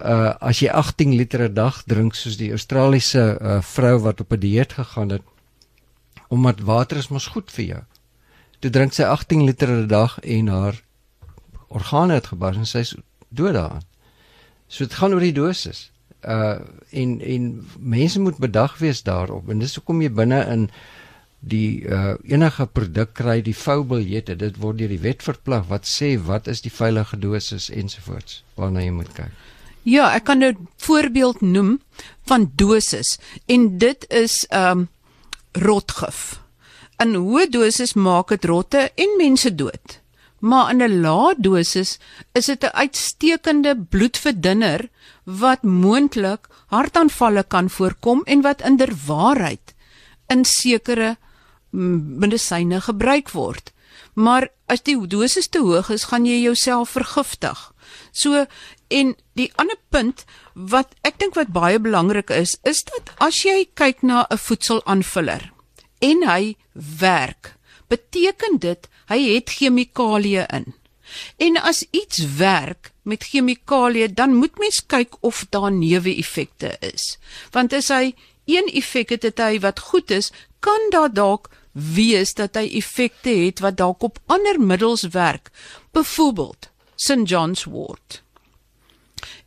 uh 0.00 0.32
as 0.40 0.62
jy 0.62 0.70
18 0.70 1.14
liter 1.16 1.42
'n 1.48 1.54
dag 1.54 1.82
drink 1.86 2.14
soos 2.14 2.36
die 2.36 2.50
Australiese 2.50 3.38
uh, 3.40 3.60
vrou 3.60 3.98
wat 3.98 4.20
op 4.20 4.32
'n 4.32 4.40
dieet 4.40 4.72
gegaan 4.72 5.10
het 5.10 5.22
omdat 6.28 6.60
water 6.60 6.96
is 6.96 7.08
mos 7.08 7.26
goed 7.26 7.50
vir 7.50 7.64
jou. 7.64 7.82
Toe 8.60 8.70
drink 8.70 8.92
sy 8.92 9.02
18 9.02 9.44
liter 9.44 9.68
'n 9.68 9.86
dag 9.86 10.18
en 10.20 10.48
haar 10.48 10.82
organe 11.68 12.14
het 12.14 12.26
gebars 12.26 12.56
en 12.56 12.66
sy's 12.66 12.96
dood 13.28 13.52
daaraan. 13.52 13.91
So 14.72 14.86
dit 14.88 14.96
gaan 14.96 15.12
oor 15.12 15.24
die 15.24 15.36
dosis. 15.36 15.90
Uh 16.24 16.62
en 16.92 17.20
en 17.20 17.44
mense 17.78 18.20
moet 18.20 18.36
bedag 18.40 18.78
wees 18.78 19.02
daarop 19.02 19.48
en 19.48 19.62
dis 19.64 19.74
hoekom 19.78 20.02
jy 20.04 20.10
binne 20.12 20.40
in 20.52 20.66
die 21.40 21.82
uh, 21.88 22.14
enige 22.28 22.66
produk 22.70 23.14
kry 23.18 23.40
die 23.42 23.56
voubiljette 23.56 24.36
dit 24.38 24.58
word 24.62 24.78
deur 24.78 24.92
die 24.92 25.00
wet 25.02 25.24
verplig 25.24 25.64
wat 25.70 25.88
sê 25.88 26.12
wat 26.28 26.50
is 26.52 26.60
die 26.62 26.70
veilige 26.70 27.16
dosis 27.18 27.70
ensovoorts 27.72 28.42
waarna 28.60 28.84
jy 28.84 28.92
moet 28.94 29.10
kyk. 29.16 29.32
Ja, 29.82 30.12
ek 30.14 30.28
kan 30.28 30.38
nou 30.44 30.52
voorbeeld 30.84 31.40
noem 31.42 31.80
van 32.30 32.46
dosis 32.60 33.16
en 33.50 33.66
dit 33.82 34.06
is 34.14 34.44
um, 34.54 34.86
rotgif. 35.58 36.38
In 37.02 37.16
hoë 37.18 37.48
dosis 37.50 37.96
maak 37.98 38.30
dit 38.30 38.46
rotte 38.46 38.86
en 38.94 39.18
mense 39.18 39.50
dood. 39.54 39.98
Maar 40.42 40.70
in 40.70 40.82
'n 40.82 41.00
lae 41.00 41.34
dosis 41.38 41.98
is 42.32 42.46
dit 42.46 42.64
'n 42.64 42.76
uitstekende 42.82 43.76
bloedverdunner 43.76 44.88
wat 45.24 45.62
moontlik 45.62 46.48
hartaanvalle 46.66 47.44
kan 47.48 47.70
voorkom 47.70 48.22
en 48.24 48.40
wat 48.40 48.62
inderwaarheid 48.62 49.74
in 50.26 50.44
sekere 50.44 51.16
medisyne 51.70 52.80
gebruik 52.80 53.30
word. 53.30 53.72
Maar 54.14 54.48
as 54.66 54.82
die 54.82 55.06
dosis 55.06 55.48
te 55.48 55.58
hoog 55.58 55.90
is, 55.90 56.04
gaan 56.04 56.26
jy 56.26 56.42
jouself 56.42 56.90
vergiftig. 56.90 57.72
So 58.12 58.46
en 58.88 59.14
die 59.32 59.50
ander 59.56 59.78
punt 59.88 60.24
wat 60.54 60.94
ek 61.02 61.18
dink 61.18 61.34
wat 61.34 61.52
baie 61.52 61.80
belangrik 61.80 62.30
is, 62.30 62.58
is 62.62 62.84
dat 62.84 63.12
as 63.18 63.42
jy 63.44 63.68
kyk 63.74 64.02
na 64.02 64.26
'n 64.30 64.38
voedselaanvuller 64.38 65.52
en 65.98 66.28
hy 66.28 66.56
werk, 67.00 67.54
beteken 67.88 68.58
dit 68.58 68.88
hy 69.12 69.34
het 69.34 69.52
chemikalieë 69.52 70.46
in. 70.58 70.72
En 71.36 71.58
as 71.60 71.84
iets 71.90 72.24
werk 72.38 72.92
met 73.04 73.24
chemikalieë, 73.28 74.12
dan 74.16 74.34
moet 74.34 74.58
mens 74.58 74.80
kyk 74.86 75.18
of 75.20 75.44
daar 75.50 75.72
neeweffekte 75.72 76.76
is. 76.80 77.18
Want 77.52 77.72
as 77.76 77.90
hy 77.92 78.14
een 78.48 78.70
effek 78.72 79.12
het, 79.14 79.22
het 79.28 79.38
hy 79.38 79.60
wat 79.60 79.84
goed 79.92 80.10
is, 80.10 80.32
kan 80.60 80.90
daar 80.90 81.12
dalk 81.12 81.50
wees 81.72 82.34
dat 82.36 82.56
hy 82.58 82.66
effekte 82.78 83.32
het 83.44 83.62
wat 83.64 83.78
dalk 83.80 84.02
op 84.02 84.18
ander 84.26 84.60
middels 84.60 85.06
werk. 85.14 85.50
Byvoorbeeld 85.92 86.70
St 86.96 87.24
John's 87.24 87.64
wort. 87.64 88.22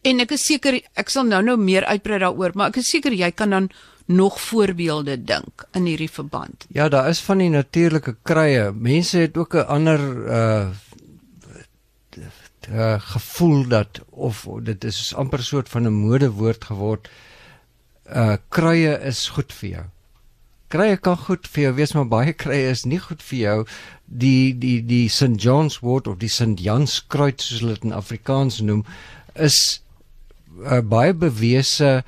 En 0.02 0.22
ek 0.22 0.36
is 0.36 0.46
seker 0.46 0.80
ek 0.94 1.10
sal 1.10 1.26
nou-nou 1.30 1.58
meer 1.58 1.86
uitbrei 1.86 2.20
daaroor, 2.22 2.54
maar 2.54 2.74
ek 2.74 2.82
is 2.84 2.90
seker 2.94 3.14
jy 3.14 3.32
kan 3.32 3.54
dan 3.54 3.70
nog 4.06 4.42
voorbeelde 4.42 5.24
dink 5.24 5.68
in 5.72 5.86
hierdie 5.86 6.10
verband. 6.12 6.66
Ja, 6.70 6.90
daar 6.90 7.10
is 7.10 7.20
van 7.20 7.38
die 7.38 7.50
natuurlike 7.50 8.16
kruie. 8.22 8.72
Mense 8.72 9.18
het 9.18 9.38
ook 9.38 9.56
'n 9.56 9.68
ander 9.68 10.00
uh 10.28 10.68
uh 12.70 12.96
gevoel 13.00 13.68
dat 13.68 14.02
of 14.10 14.48
dit 14.62 14.84
is 14.84 15.14
amper 15.16 15.44
soort 15.44 15.70
van 15.70 15.84
'n 15.84 15.94
modewoord 15.94 16.64
geword. 16.64 17.10
Uh 18.06 18.36
kruie 18.50 19.00
is 19.00 19.30
goed 19.30 19.54
vir 19.54 19.70
jou. 19.70 19.84
Kruie 20.68 20.98
kan 20.98 21.18
goed 21.18 21.48
vir 21.48 21.64
jou 21.64 21.74
wees, 21.74 21.94
maar 21.94 22.08
baie 22.08 22.34
kruie 22.34 22.70
is 22.70 22.84
nie 22.84 23.00
goed 23.00 23.24
vir 23.24 23.38
jou. 23.38 23.66
Die 24.06 24.58
die 24.58 24.86
die 24.86 25.10
St 25.10 25.42
John's 25.42 25.80
wort 25.80 26.08
of 26.08 26.18
die 26.18 26.30
St 26.30 26.60
Jans 26.60 27.08
kruid 27.08 27.42
soos 27.42 27.60
hulle 27.60 27.74
dit 27.74 27.84
in 27.84 27.94
Afrikaans 27.94 28.62
noem, 28.62 28.86
is 29.34 29.82
uh, 30.64 30.80
baie 30.82 31.14
bewese 31.14 31.86
uh 31.86 32.02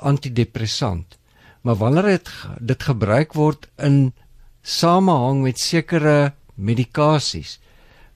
antidepressant. 0.00 1.18
Maar 1.62 1.74
wanneer 1.74 2.02
dit 2.02 2.30
dit 2.58 2.82
gebruik 2.82 3.32
word 3.32 3.68
in 3.76 4.14
samehang 4.62 5.42
met 5.42 5.58
sekere 5.58 6.32
medikasies, 6.54 7.58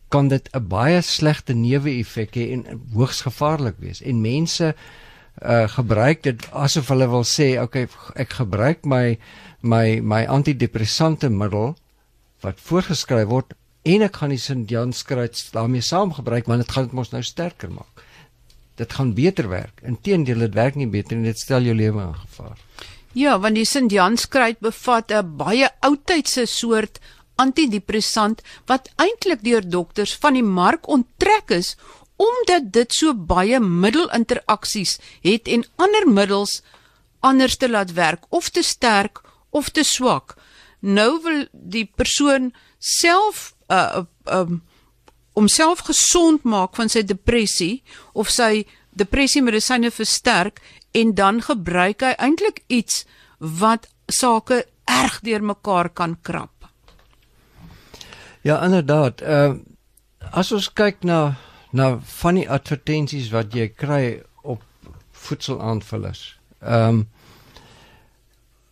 kan 0.09 0.29
dit 0.29 0.49
'n 0.55 0.67
baie 0.67 1.01
slegte 1.03 1.55
neeweffek 1.55 2.35
hê 2.35 2.51
en 2.53 2.83
hoogs 2.95 3.21
gevaarlik 3.21 3.77
wees. 3.79 4.03
En 4.03 4.21
mense 4.21 4.75
uh 5.43 5.69
gebruik 5.69 6.23
dit 6.23 6.51
asof 6.53 6.89
hulle 6.89 7.09
wil 7.09 7.25
sê, 7.25 7.49
"Oké, 7.63 7.63
okay, 7.63 7.89
ek 8.15 8.31
gebruik 8.33 8.85
my 8.85 9.19
my 9.61 10.01
my 10.01 10.27
antidepressante 10.27 11.29
middel 11.31 11.77
wat 12.41 12.61
voorgeskryf 12.61 13.29
word 13.29 13.55
en 13.83 14.03
ek 14.03 14.17
gaan 14.17 14.29
die 14.29 14.39
St. 14.39 14.69
Jan 14.69 14.93
skryf 14.93 15.51
daarmee 15.53 15.81
saam 15.81 16.13
gebruik 16.13 16.47
want 16.47 16.61
dit 16.61 16.73
gaan 16.73 16.85
dit 16.85 16.93
mos 16.93 17.11
nou 17.11 17.23
sterker 17.23 17.71
maak." 17.71 18.05
Dit 18.81 18.97
gaan 18.97 19.13
beter 19.15 19.49
werk. 19.49 19.81
Inteendeel 19.87 20.47
dit 20.47 20.57
werk 20.57 20.79
nie 20.79 20.89
beter 20.89 21.19
en 21.19 21.29
dit 21.29 21.39
stel 21.39 21.69
jou 21.69 21.77
lewe 21.77 22.03
in 22.09 22.17
gevaar. 22.17 22.59
Ja, 23.19 23.39
want 23.43 23.59
die 23.59 23.67
St. 23.67 23.91
Janskruid 23.91 24.61
bevat 24.63 25.13
'n 25.13 25.37
baie 25.37 25.69
oudtydse 25.81 26.47
soort 26.47 27.01
antidepressant 27.37 28.43
wat 28.67 28.91
eintlik 28.97 29.43
deur 29.43 29.65
dokters 29.65 30.15
van 30.23 30.37
die 30.37 30.45
mark 30.45 30.89
onttrek 30.89 31.51
is 31.51 31.77
omdat 32.21 32.73
dit 32.73 32.93
so 32.93 33.15
baie 33.15 33.61
middelinteraksies 33.61 34.99
het 35.25 35.49
en 35.49 35.65
ander 35.77 36.09
middels 36.09 36.61
anders 37.21 37.57
te 37.57 37.69
laat 37.69 37.93
werk 37.97 38.25
of 38.29 38.49
te 38.49 38.63
sterk 38.63 39.23
of 39.51 39.69
te 39.69 39.85
swak. 39.85 40.37
Nou 40.81 41.21
wil 41.23 41.47
die 41.53 41.87
persoon 41.97 42.53
self 42.79 43.55
'n 43.69 43.75
uh, 43.75 44.05
uh, 44.27 44.41
um, 44.41 44.63
homself 45.39 45.85
gesond 45.87 46.45
maak 46.45 46.77
van 46.77 46.89
sy 46.89 47.03
depressie 47.07 47.83
of 48.13 48.31
sy 48.31 48.65
depressie 48.91 49.43
medisyne 49.43 49.91
versterk 49.91 50.61
en 50.93 51.15
dan 51.15 51.43
gebruik 51.43 52.03
hy 52.03 52.15
eintlik 52.19 52.65
iets 52.67 53.05
wat 53.39 53.89
sake 54.11 54.65
erg 54.91 55.21
deurmekaar 55.23 55.93
kan 55.95 56.17
krap. 56.23 56.67
Ja, 58.43 58.63
inderdaad. 58.65 59.21
Ehm 59.21 59.51
uh, 59.51 59.67
as 60.31 60.53
ons 60.53 60.69
kyk 60.73 61.03
na 61.03 61.35
na 61.73 61.99
van 62.21 62.37
die 62.39 62.49
advertensies 62.51 63.31
wat 63.33 63.55
jy 63.55 63.69
kry 63.73 64.21
op 64.43 64.63
voedselaanvullers. 65.27 66.23
Ehm 66.61 67.01
um, 67.01 67.09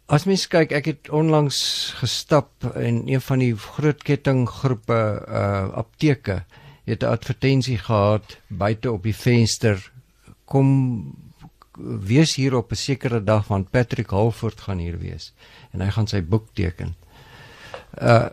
As 0.08 0.24
mens 0.24 0.46
kyk, 0.48 0.70
ek 0.72 0.86
het 0.88 1.08
onlangs 1.12 1.58
gestap 1.98 2.64
in 2.80 3.02
een 3.10 3.20
van 3.20 3.42
die 3.44 3.52
groot 3.60 4.00
kettinggroepe 4.00 5.00
uh 5.28 5.68
apteke. 5.82 6.44
Het 6.88 7.02
'n 7.04 7.12
advertensie 7.12 7.76
gehad 7.76 8.38
buite 8.48 8.92
op 8.92 9.02
die 9.04 9.14
venster. 9.14 9.92
Kom 10.44 11.12
wees 12.08 12.34
hier 12.40 12.56
op 12.56 12.72
'n 12.72 12.74
sekere 12.74 13.20
dag 13.24 13.48
want 13.48 13.70
Patrick 13.70 14.10
Halford 14.10 14.60
gaan 14.60 14.78
hier 14.78 14.98
wees. 14.98 15.34
En 15.72 15.80
hy 15.80 15.90
gaan 15.90 16.06
sy 16.06 16.22
boek 16.22 16.48
teken. 16.54 16.96
Uh 18.00 18.28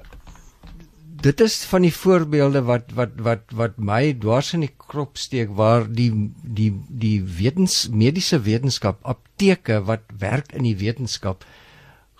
dit 1.21 1.41
is 1.41 1.63
van 1.65 1.81
die 1.81 1.93
voorbeelde 1.93 2.61
wat 2.61 2.91
wat 2.93 3.11
wat 3.17 3.51
wat 3.51 3.77
my 3.77 4.13
dwars 4.13 4.53
in 4.53 4.59
die 4.59 4.75
krop 4.77 5.17
steek 5.17 5.49
waar 5.49 5.91
die 5.91 6.31
die 6.43 6.71
die 6.89 7.23
wetens 7.23 7.89
mediese 7.89 8.39
wetenskap 8.41 8.99
apteke 9.01 9.83
wat 9.83 10.01
werk 10.19 10.53
in 10.53 10.63
die 10.63 10.77
wetenskap 10.77 11.45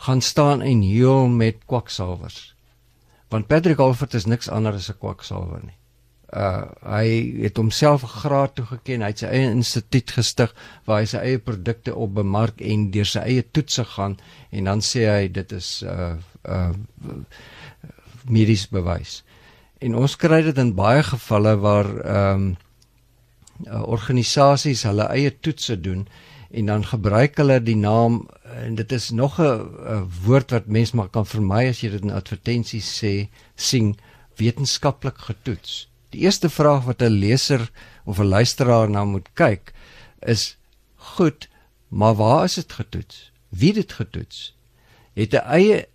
gaan 0.06 0.22
staan 0.22 0.62
en 0.62 0.82
heel 0.82 1.28
met 1.28 1.66
kwaksalvers. 1.66 2.56
Want 3.34 3.48
Patrick 3.48 3.80
Alford 3.80 4.14
is 4.14 4.26
niks 4.26 4.50
anders 4.50 4.76
as 4.76 4.90
'n 4.94 5.00
kwaksalver 5.00 5.62
nie. 5.64 5.78
Uh 6.34 6.66
hy 6.84 7.08
het 7.42 7.58
homself 7.58 8.04
'n 8.04 8.18
graad 8.22 8.56
toegeken, 8.56 9.02
hy 9.02 9.08
het 9.08 9.20
sy 9.20 9.26
eie 9.26 9.50
instituut 9.50 10.12
gestig 10.12 10.56
waar 10.86 11.00
hy 11.00 11.06
sy 11.06 11.18
eie 11.18 11.40
produkte 11.40 11.96
op 11.96 12.14
bemark 12.14 12.62
en 12.62 12.92
deur 12.92 13.06
sy 13.06 13.20
eie 13.20 13.44
toetse 13.52 13.86
gaan 13.86 14.18
en 14.50 14.64
dan 14.64 14.82
sê 14.82 15.06
hy 15.10 15.28
dit 15.28 15.52
is 15.52 15.84
uh 15.84 16.16
uh 16.44 16.74
medies 18.30 18.68
bewys. 18.68 19.24
En 19.80 19.96
ons 19.96 20.16
kry 20.16 20.42
dit 20.42 20.58
in 20.58 20.76
baie 20.76 21.04
gevalle 21.04 21.56
waar 21.58 21.90
ehm 22.06 22.36
um, 22.36 22.56
organisasies 23.66 24.84
hulle 24.84 25.06
eie 25.16 25.32
toetse 25.40 25.78
doen 25.82 26.08
en 26.56 26.66
dan 26.72 26.86
gebruik 26.88 27.36
hulle 27.38 27.58
die 27.64 27.76
naam 27.76 28.22
en 28.64 28.76
dit 28.80 28.92
is 28.96 29.10
nog 29.12 29.40
'n 29.40 30.08
woord 30.24 30.52
wat 30.56 30.68
mens 30.68 30.92
maar 30.92 31.10
kan 31.10 31.26
vermy 31.26 31.68
as 31.70 31.82
jy 31.82 31.90
dit 31.90 32.02
in 32.08 32.16
advertensies 32.16 32.88
sê 33.02 33.28
sien 33.56 33.96
wetenskaplik 34.40 35.18
getoets. 35.18 35.90
Die 36.10 36.22
eerste 36.22 36.50
vraag 36.50 36.84
wat 36.84 37.02
'n 37.02 37.20
leser 37.24 37.72
of 38.06 38.20
'n 38.20 38.32
luisteraar 38.36 38.90
na 38.90 39.04
moet 39.04 39.30
kyk 39.34 39.74
is 40.20 40.58
goed, 40.96 41.50
maar 41.88 42.16
waar 42.16 42.44
is 42.44 42.54
dit 42.54 42.74
getoets? 42.74 43.32
Wie 43.50 43.74
het 43.74 43.76
dit 43.76 43.94
getoets? 43.94 44.56
Het 45.14 45.34
'n 45.34 45.48
eie 45.48 45.88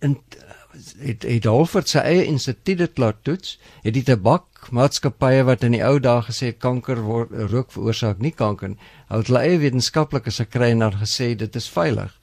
het 0.99 1.25
het 1.27 1.47
Holford 1.49 1.89
sy 1.91 2.03
eie 2.05 2.25
instituut 2.25 2.79
dit 2.79 3.01
laat 3.01 3.23
toets, 3.27 3.57
het 3.83 3.95
die 3.95 4.05
tabakmaatskappye 4.07 5.45
wat 5.47 5.65
in 5.67 5.75
die 5.77 5.83
ou 5.85 5.97
dae 6.03 6.21
gesê 6.27 6.51
het 6.51 6.61
kanker 6.63 7.01
word 7.05 7.33
rook 7.51 7.71
veroorsaak 7.75 8.21
nie 8.23 8.33
kanker 8.35 8.73
nie, 8.73 8.91
het 9.09 9.31
hulle 9.31 9.43
eie 9.47 9.59
wetenskaplikes 9.61 10.41
gekry 10.43 10.71
en 10.75 10.85
dan 10.85 11.01
gesê 11.01 11.33
dit 11.35 11.59
is 11.59 11.69
veilig. 11.69 12.15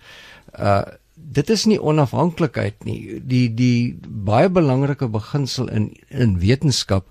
Uh 0.55 0.83
dit 1.19 1.51
is 1.51 1.65
nie 1.67 1.81
onafhanklikheid 1.83 2.85
nie. 2.87 3.19
Die 3.27 3.49
die 3.51 3.99
baie 4.07 4.49
belangrike 4.49 5.09
beginsel 5.11 5.67
in 5.69 5.91
in 6.09 6.37
wetenskap 6.39 7.09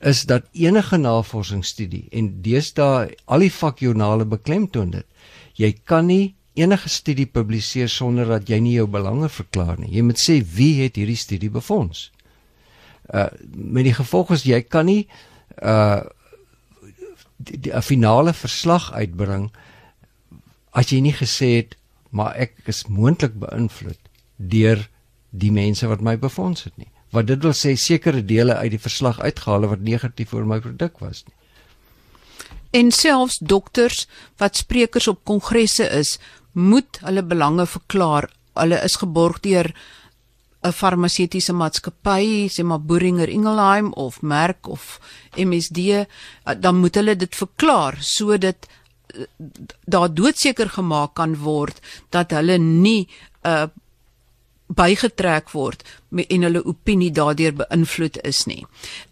is 0.00 0.24
dat 0.26 0.48
enige 0.52 0.96
navorsingsstudie 0.96 2.08
en 2.10 2.32
deesdae 2.42 3.14
al 3.24 3.44
die 3.44 3.52
vakjoernale 3.52 4.24
beklemtoon 4.24 4.90
dit. 4.90 5.06
Jy 5.60 5.74
kan 5.84 6.08
nie 6.08 6.34
enige 6.54 6.88
studie 6.88 7.26
publiseer 7.26 7.88
sonder 7.88 8.26
dat 8.26 8.48
jy 8.48 8.58
nie 8.60 8.74
jou 8.74 8.86
belange 8.90 9.28
verklaar 9.28 9.78
nie. 9.78 9.90
Jy 9.94 10.02
moet 10.02 10.20
sê 10.20 10.40
wie 10.56 10.82
het 10.82 10.98
hierdie 10.98 11.18
studie 11.18 11.50
befonds. 11.50 12.10
Uh 13.10 13.28
met 13.54 13.84
die 13.84 13.94
gevolg 13.94 14.30
is 14.36 14.46
jy 14.46 14.62
kan 14.62 14.86
nie 14.86 15.08
uh 15.62 16.02
'n 17.40 17.82
finale 17.82 18.32
verslag 18.32 18.92
uitbring 18.92 19.50
as 20.70 20.90
jy 20.92 21.00
nie 21.00 21.14
gesê 21.14 21.56
het 21.56 21.76
maar 22.10 22.34
ek 22.36 22.52
is 22.66 22.86
moontlik 22.86 23.38
beïnvloed 23.38 23.98
deur 24.36 24.88
die 25.30 25.52
mense 25.52 25.86
wat 25.86 26.00
my 26.00 26.16
befonds 26.18 26.64
het 26.64 26.76
nie. 26.76 26.90
Wat 27.10 27.26
dit 27.26 27.42
wil 27.42 27.54
sê 27.54 27.74
sekere 27.74 28.22
dele 28.24 28.54
uit 28.54 28.70
die 28.70 28.82
verslag 28.82 29.20
uitgehaal 29.20 29.68
wat 29.70 29.80
negatief 29.80 30.34
oor 30.34 30.46
my 30.46 30.60
produk 30.60 30.98
was 30.98 31.24
nie. 31.26 31.34
En 32.70 32.90
selfs 32.94 33.38
dokters 33.38 34.06
wat 34.38 34.56
sprekers 34.56 35.08
op 35.10 35.24
kongresse 35.24 35.88
is, 35.90 36.18
moet 36.52 37.00
hulle 37.04 37.22
belange 37.22 37.66
verklaar. 37.66 38.30
Hulle 38.54 38.80
is 38.84 38.96
geborg 38.96 39.40
deur 39.40 39.72
'n 40.62 40.72
farmaseutiese 40.72 41.52
maatskappy, 41.52 42.48
sê 42.48 42.62
maar 42.64 42.80
Boehringer 42.80 43.28
Ingelheim 43.28 43.92
of 43.92 44.20
Merck 44.22 44.68
of 44.68 45.00
MSD, 45.36 45.78
uh, 45.78 46.04
dan 46.58 46.76
moet 46.76 46.94
hulle 46.94 47.16
dit 47.16 47.36
verklaar 47.36 47.96
sodat 48.00 48.68
uh, 49.14 49.24
daar 49.86 50.14
doodseker 50.14 50.68
gemaak 50.68 51.14
kan 51.14 51.36
word 51.36 51.80
dat 52.10 52.30
hulle 52.30 52.58
nie 52.58 53.08
'n 53.44 53.48
uh, 53.48 53.66
bygetrek 54.70 55.50
word 55.50 55.82
en 56.14 56.46
hulle 56.46 56.62
opinie 56.64 57.10
daardeur 57.14 57.54
beïnvloed 57.62 58.20
is 58.26 58.44
nie. 58.46 58.62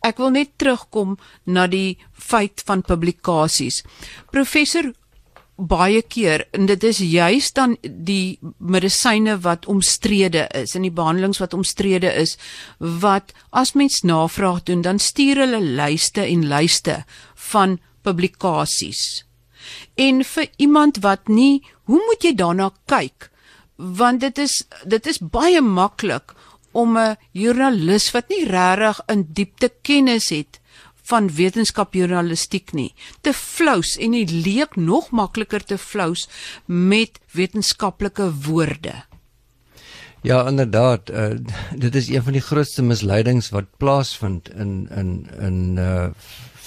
Ek 0.07 0.21
wil 0.23 0.31
net 0.35 0.55
terugkom 0.61 1.17
na 1.47 1.67
die 1.67 1.99
feit 2.13 2.63
van 2.67 2.85
publikasies. 2.87 3.83
Professor 4.31 4.93
baie 5.59 6.03
keer 6.03 6.47
en 6.55 6.67
dit 6.71 6.85
is 6.87 6.99
juis 7.03 7.53
dan 7.53 7.77
die 7.83 8.39
medisyne 8.59 9.39
wat 9.43 9.67
omstrede 9.67 10.47
is 10.55 10.77
en 10.79 10.87
die 10.87 10.95
behandelings 10.95 11.41
wat 11.43 11.55
omstrede 11.55 12.13
is 12.15 12.37
wat 12.79 13.35
as 13.51 13.75
mens 13.75 14.03
navraag 14.03 14.63
doen 14.71 14.83
dan 14.83 15.03
stuur 15.03 15.43
hulle 15.45 15.61
lyste 15.61 16.23
en 16.23 16.47
lyste 16.49 17.03
van 17.51 17.81
publikasies. 18.03 19.25
En 19.99 20.23
vir 20.25 20.47
iemand 20.57 21.03
wat 21.03 21.29
nie, 21.29 21.65
hoe 21.91 21.99
moet 22.07 22.23
jy 22.23 22.35
daarna 22.39 22.71
kyk? 22.87 23.31
want 23.79 24.21
dit 24.21 24.39
is 24.39 24.63
dit 24.85 25.07
is 25.07 25.21
baie 25.23 25.61
maklik 25.63 26.35
om 26.73 26.99
'n 26.99 27.17
joernalis 27.33 28.11
wat 28.11 28.29
nie 28.29 28.45
regtig 28.45 29.01
in 29.07 29.27
diepte 29.33 29.71
kennis 29.83 30.29
het 30.31 30.58
van 31.09 31.31
wetenskapjournalistiek 31.33 32.73
nie 32.77 32.91
te 33.25 33.33
flous 33.33 33.97
en 33.97 34.17
dit 34.17 34.31
leek 34.31 34.77
nog 34.77 35.11
makliker 35.11 35.65
te 35.65 35.79
flous 35.79 36.29
met 36.67 37.21
wetenskaplike 37.33 38.31
woorde. 38.47 38.95
Ja, 40.23 40.47
inderdaad, 40.49 41.11
uh, 41.11 41.31
dit 41.85 41.95
is 41.95 42.09
een 42.09 42.23
van 42.23 42.33
die 42.33 42.43
grootste 42.43 42.83
misleidings 42.83 43.51
wat 43.55 43.77
plaasvind 43.77 44.51
in 44.55 44.89
in 44.91 45.29
in 45.39 45.77
uh 45.79 46.09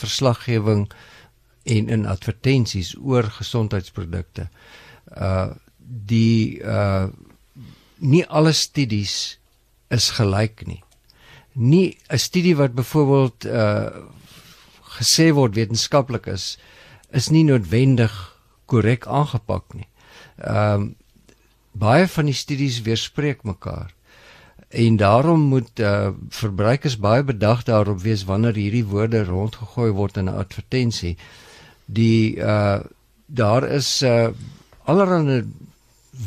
verslaggewing 0.02 0.88
en 1.64 1.90
in 1.90 2.08
advertensies 2.10 2.96
oor 2.98 3.24
gesondheidsprodukte. 3.24 4.48
Uh 5.18 5.52
die 6.08 6.58
uh 6.64 7.06
nie 7.98 8.26
alle 8.26 8.52
studies 8.52 9.38
is 9.88 10.10
gelyk 10.18 10.66
nie. 10.66 10.82
Nie 11.54 11.98
'n 12.10 12.18
studie 12.18 12.56
wat 12.56 12.74
byvoorbeeld 12.74 13.46
uh 13.46 13.86
gesê 15.01 15.31
word 15.34 15.58
wetenskaplik 15.58 16.29
is 16.31 16.58
is 17.12 17.29
nie 17.29 17.43
noodwendig 17.43 18.13
korrek 18.72 19.08
aangepak 19.08 19.74
nie. 19.75 19.88
Ehm 20.38 20.81
um, 20.81 20.89
baie 21.72 22.08
van 22.08 22.27
die 22.27 22.36
studies 22.36 22.81
weerspreek 22.84 23.46
mekaar. 23.48 23.93
En 24.70 24.98
daarom 25.00 25.39
moet 25.51 25.79
uh 25.79 26.10
verbruikers 26.29 26.98
baie 27.00 27.24
bedag 27.24 27.63
daarop 27.63 28.01
wees 28.03 28.25
wanneer 28.27 28.55
hierdie 28.60 28.86
woorde 28.86 29.24
rondgegooi 29.24 29.91
word 29.91 30.17
in 30.17 30.29
'n 30.29 30.39
advertensie. 30.43 31.17
Die 31.86 32.36
uh 32.36 32.79
daar 33.25 33.67
is 33.67 34.01
uh 34.03 34.29
allerlei 34.84 35.43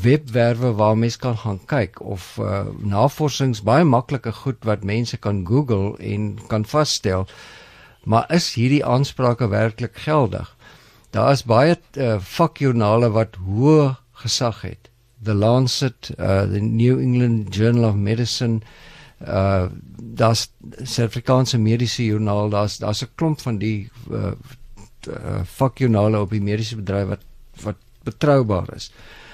webwerwe 0.02 0.72
waar 0.72 0.98
mense 0.98 1.18
kan 1.18 1.36
gaan 1.36 1.60
kyk 1.66 2.00
of 2.00 2.38
uh, 2.40 2.64
navorsings 2.78 3.62
baie 3.62 3.84
maklike 3.84 4.32
goed 4.32 4.64
wat 4.64 4.84
mense 4.84 5.16
kan 5.16 5.46
Google 5.46 5.96
en 5.98 6.38
kan 6.48 6.64
vasstel. 6.64 7.26
Maar 8.04 8.32
is 8.34 8.54
hierdie 8.54 8.84
aansprake 8.84 9.48
werklik 9.48 9.96
geldig? 9.96 10.56
Daar 11.10 11.32
is 11.32 11.44
baie 11.44 11.76
uh, 11.96 12.16
vakjoernale 12.20 13.10
wat 13.14 13.36
hoë 13.46 13.94
gesag 14.24 14.62
het. 14.62 14.90
The 15.24 15.34
Lancet, 15.34 16.10
uh, 16.18 16.42
the 16.42 16.60
New 16.60 16.98
England 17.00 17.54
Journal 17.54 17.88
of 17.88 17.94
Medicine, 17.94 18.60
uh 19.22 19.66
das 20.14 20.50
Suid-Afrikaanse 20.82 21.58
Mediese 21.58 22.04
Joernaal, 22.04 22.50
daar's 22.50 22.78
daar's 22.78 23.02
'n 23.02 23.08
klomp 23.14 23.40
van 23.40 23.58
die 23.58 23.90
uh, 24.10 24.32
uh 25.08 25.40
vakjoernale 25.44 26.20
op 26.20 26.30
die 26.30 26.42
mediese 26.42 26.76
bedryf 26.76 27.08
wat 27.08 27.24
wat 27.62 27.76
betroubaar 28.04 28.74
is. 28.74 28.92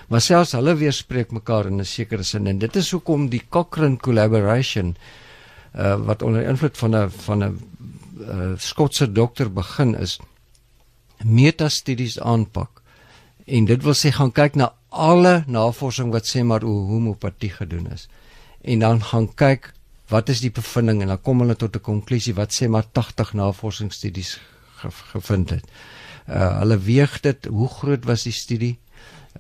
Maar 0.09 0.21
selfs 0.21 0.53
hulle 0.53 0.75
weerspreek 0.75 1.31
mekaar 1.31 1.67
in 1.67 1.81
'n 1.81 1.85
sekere 1.85 2.23
sin 2.23 2.47
en 2.47 2.59
dit 2.59 2.77
is 2.77 2.91
hoekom 2.91 3.29
die 3.29 3.43
Cochrane 3.49 3.97
collaboration 3.97 4.97
uh, 5.79 5.97
wat 6.07 6.23
onder 6.23 6.43
invloed 6.43 6.79
van 6.79 6.97
'n 6.97 7.11
van 7.11 7.45
'n 7.45 7.59
uh, 8.21 8.59
Skotse 8.59 9.13
dokter 9.13 9.51
begin 9.53 9.95
is 9.95 10.19
metastudies 11.25 12.19
aanpak 12.21 12.83
en 13.47 13.65
dit 13.65 13.83
wil 13.83 13.95
sê 13.95 14.13
gaan 14.13 14.33
kyk 14.33 14.57
na 14.57 14.73
alle 14.91 15.45
navorsing 15.47 16.13
wat 16.13 16.27
sê 16.29 16.43
maar 16.43 16.63
hoe 16.63 16.87
homeopatie 16.91 17.51
gedoen 17.51 17.91
is 17.93 18.09
en 18.61 18.79
dan 18.79 19.03
gaan 19.03 19.29
kyk 19.35 19.73
wat 20.11 20.29
is 20.29 20.43
die 20.43 20.51
bevinding 20.51 21.03
en 21.03 21.13
dan 21.13 21.23
kom 21.23 21.43
hulle 21.43 21.57
tot 21.57 21.77
'n 21.77 21.87
konklusie 21.87 22.35
wat 22.35 22.53
sê 22.53 22.69
maar 22.69 22.87
80 22.93 23.33
navorsingsstudies 23.33 24.39
gevind 25.13 25.51
het. 25.51 25.65
Uh 26.27 26.59
hulle 26.61 26.79
weeg 26.79 27.21
dit 27.21 27.47
hoe 27.47 27.69
groot 27.69 28.05
was 28.05 28.23
die 28.23 28.33
studie? 28.33 28.79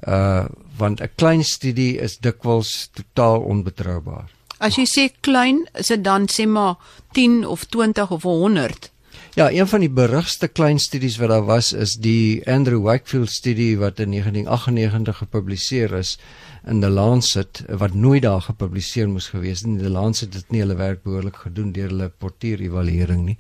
uh 0.09 0.47
want 0.77 1.01
'n 1.01 1.11
klein 1.15 1.45
studie 1.45 1.99
is 1.99 2.19
dikwels 2.19 2.91
totaal 2.93 3.41
onbetroubaar. 3.41 4.31
As 4.61 4.77
jy 4.77 4.85
sê 4.85 5.09
klein, 5.25 5.63
is 5.81 5.89
dit 5.89 6.03
dan 6.05 6.27
sê 6.29 6.45
maar 6.45 6.77
10 7.17 7.47
of 7.49 7.65
20 7.73 8.11
of 8.13 8.23
100? 8.29 8.91
Ja, 9.39 9.47
een 9.51 9.69
van 9.71 9.81
die 9.81 9.91
berugste 9.91 10.49
klein 10.53 10.79
studies 10.79 11.17
wat 11.17 11.31
daar 11.33 11.47
was 11.49 11.71
is 11.73 11.95
die 12.03 12.43
Andrew 12.51 12.83
Wakefield 12.85 13.31
studie 13.31 13.79
wat 13.79 14.03
in 14.03 14.11
1998 14.11 15.17
gepubliseer 15.23 15.95
is 15.97 16.19
in 16.67 16.83
The 16.85 16.91
Lancet 16.91 17.63
wat 17.69 17.95
nooit 17.95 18.23
daar 18.23 18.43
gepubliseer 18.43 19.09
moes 19.09 19.31
gewees 19.33 19.63
het. 19.65 19.79
The 19.81 19.91
Lancet 19.91 20.35
het 20.35 20.51
nie 20.53 20.61
hulle 20.61 20.77
werk 20.77 21.01
behoorlik 21.07 21.41
gedoen 21.47 21.73
deur 21.73 21.89
hulle 21.89 22.11
portuurevaluering 22.11 23.25
nie. 23.31 23.39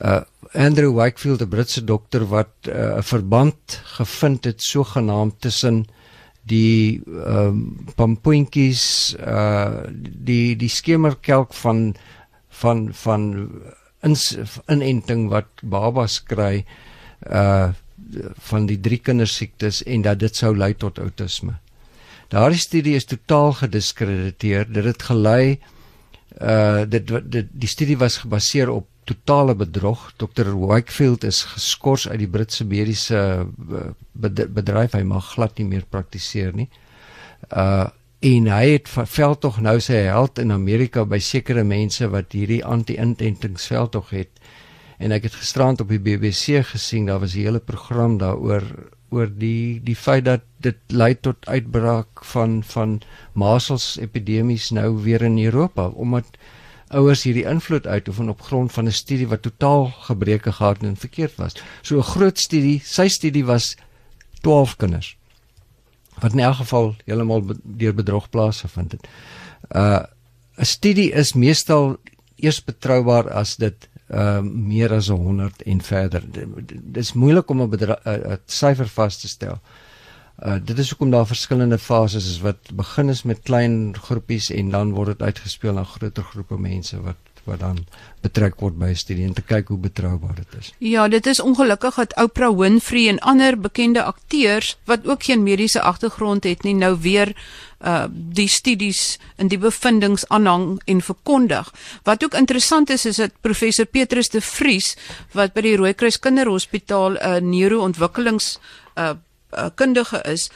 Uh 0.00 0.22
Andrew 0.54 0.94
Wakefield, 0.94 1.42
'n 1.42 1.48
Britse 1.52 1.84
dokter 1.84 2.24
wat 2.32 2.48
uh, 2.68 2.72
'n 2.72 2.98
uh, 2.98 3.02
verband 3.02 3.80
gevind 3.98 4.44
het 4.44 4.62
sogenaamd 4.62 5.40
tussen 5.40 5.84
die 6.46 7.02
ehm 7.06 7.48
um, 7.48 7.62
pampoentjies 7.98 9.16
uh 9.18 9.86
die 10.28 10.56
die 10.56 10.70
skemerkelk 10.70 11.54
van 11.54 11.94
van 12.60 12.88
van 12.94 13.24
ins, 14.06 14.36
inenting 14.70 15.28
wat 15.32 15.48
babas 15.62 16.20
kry 16.22 16.64
uh 17.26 17.72
van 18.48 18.66
die 18.70 18.78
drie 18.80 18.98
kindersiektes 19.02 19.82
en 19.82 20.04
dat 20.04 20.20
dit 20.20 20.36
sou 20.36 20.52
lei 20.56 20.74
tot 20.78 20.98
outisme. 21.02 21.56
Daardie 22.30 22.60
studie 22.60 22.94
is 22.94 23.06
totaal 23.08 23.52
gediskrediteer. 23.62 24.68
Dit 24.70 24.84
het 24.84 25.02
gelei 25.02 25.58
uh 26.42 26.84
dit, 26.86 27.10
dit 27.32 27.48
die 27.50 27.70
studie 27.70 27.96
was 27.98 28.20
gebaseer 28.22 28.70
op 28.70 28.86
totale 29.06 29.54
bedrog. 29.54 30.12
Dr. 30.18 30.50
Wakefield 30.58 31.24
is 31.24 31.42
geskort 31.54 32.08
uit 32.10 32.18
die 32.18 32.30
Britse 32.30 32.66
mediese 32.66 33.20
uh, 33.46 33.86
bedryf. 34.12 34.96
Hy 34.96 35.04
mag 35.06 35.32
glad 35.34 35.58
nie 35.60 35.68
meer 35.70 35.86
praktiseer 35.90 36.56
nie. 36.56 36.68
Uh 37.50 37.86
en 38.26 38.46
hy 38.48 38.62
het 38.72 38.88
veldtog 38.88 39.58
nou 39.62 39.74
sy 39.84 39.98
held 40.08 40.40
in 40.40 40.50
Amerika 40.50 41.02
by 41.06 41.18
sekere 41.22 41.62
mense 41.68 42.08
wat 42.10 42.32
hierdie 42.34 42.62
anti-intentingsveldtog 42.64 44.08
het. 44.16 44.40
En 44.98 45.12
ek 45.12 45.28
het 45.28 45.36
gisterand 45.36 45.84
op 45.84 45.92
die 45.92 46.00
BBC 46.00 46.64
gesien, 46.64 47.06
daar 47.06 47.20
was 47.20 47.36
'n 47.36 47.44
hele 47.44 47.60
program 47.60 48.16
daaroor 48.18 48.64
oor 49.10 49.30
die 49.30 49.80
die 49.84 49.94
feit 49.94 50.24
dat 50.26 50.42
dit 50.64 50.78
lei 50.88 51.14
tot 51.14 51.46
uitbraak 51.46 52.24
van 52.32 52.62
van 52.66 53.00
masels 53.32 53.96
epidemies 54.02 54.70
nou 54.70 54.88
weer 55.04 55.22
in 55.22 55.38
Europa 55.38 55.86
omdat 55.88 56.26
ouers 56.94 57.24
hierdie 57.26 57.46
invloed 57.48 57.86
uitoefen 57.86 58.28
op 58.28 58.42
grond 58.42 58.72
van 58.72 58.86
'n 58.86 58.92
studie 58.92 59.28
wat 59.28 59.42
totaal 59.42 59.86
gebreke 60.08 60.52
gehad 60.52 60.82
en 60.82 60.96
verkeerd 60.96 61.34
was. 61.34 61.54
So 61.82 61.98
'n 61.98 62.02
groot 62.02 62.38
studie, 62.38 62.80
sy 62.84 63.08
studie 63.08 63.44
was 63.44 63.76
12 64.40 64.76
kinders 64.76 65.16
wat 66.20 66.32
in 66.32 66.38
elk 66.38 66.54
geval 66.54 66.94
heeltemal 67.04 67.44
deur 67.62 67.94
bedrog 67.94 68.30
plaasgevind 68.30 68.92
het. 68.92 69.08
Uh 69.70 70.02
'n 70.56 70.64
studie 70.64 71.12
is 71.12 71.32
meestal 71.32 71.96
eers 72.36 72.64
betroubaar 72.64 73.30
as 73.30 73.56
dit 73.56 73.88
uh 74.10 74.40
meer 74.40 74.92
as 74.92 75.08
100 75.08 75.62
en 75.62 75.80
verder. 75.80 76.22
Dit 76.66 76.96
is 76.96 77.12
moeilik 77.12 77.50
om 77.50 77.62
'n 77.62 78.38
syfer 78.46 78.88
vas 78.88 79.20
te 79.20 79.28
stel. 79.28 79.52
Uh 79.52 79.86
dit 80.64 80.78
is 80.78 80.90
hoekom 80.90 81.10
daar 81.10 81.26
verskillende 81.26 81.78
fases 81.78 82.26
is 82.30 82.40
wat 82.40 82.72
begin 82.74 83.08
is 83.08 83.22
met 83.22 83.40
klein 83.42 83.96
groepies 83.96 84.50
en 84.50 84.70
dan 84.70 84.92
word 84.92 85.16
dit 85.16 85.22
uitgespeel 85.22 85.72
na 85.72 85.84
groter 85.84 86.22
groepe 86.22 86.58
mense 86.60 87.00
wat 87.00 87.16
wat 87.46 87.60
dan 87.62 87.78
betrek 88.24 88.58
word 88.60 88.78
by 88.78 88.90
'n 88.90 88.98
studie 88.98 89.24
en 89.24 89.34
te 89.34 89.42
kyk 89.42 89.68
hoe 89.68 89.78
betroubaar 89.78 90.34
dit 90.34 90.54
is. 90.58 90.72
Ja, 90.78 91.08
dit 91.08 91.26
is 91.26 91.40
ongelukkig 91.40 91.94
dat 91.94 92.16
Oprah 92.16 92.58
Winfrey 92.58 93.08
en 93.08 93.18
ander 93.18 93.60
bekende 93.60 94.02
akteurs 94.02 94.76
wat 94.84 95.06
ook 95.06 95.22
geen 95.22 95.42
mediese 95.42 95.80
agtergrond 95.80 96.44
het 96.44 96.62
nie 96.62 96.74
nou 96.74 96.96
weer 97.00 97.36
uh 97.84 98.04
die 98.10 98.48
studies 98.48 99.18
en 99.36 99.48
die 99.48 99.58
bevindinge 99.58 100.24
aanhang 100.28 100.80
en 100.84 101.00
verkondig. 101.00 101.74
Wat 102.02 102.24
ook 102.24 102.34
interessant 102.34 102.90
is 102.90 103.06
is 103.06 103.16
dat 103.16 103.40
professor 103.40 103.86
Petrus 103.86 104.28
de 104.28 104.40
Vries 104.40 104.96
wat 105.32 105.52
by 105.52 105.60
die 105.60 105.76
Rooikruis 105.76 106.18
Kinderhospitaal 106.18 107.10
'n 107.12 107.16
uh, 107.22 107.40
neuroontwikkelings 107.40 108.58
uh, 108.98 109.10
uh 109.56 109.70
kundige 109.74 110.22
is 110.32 110.50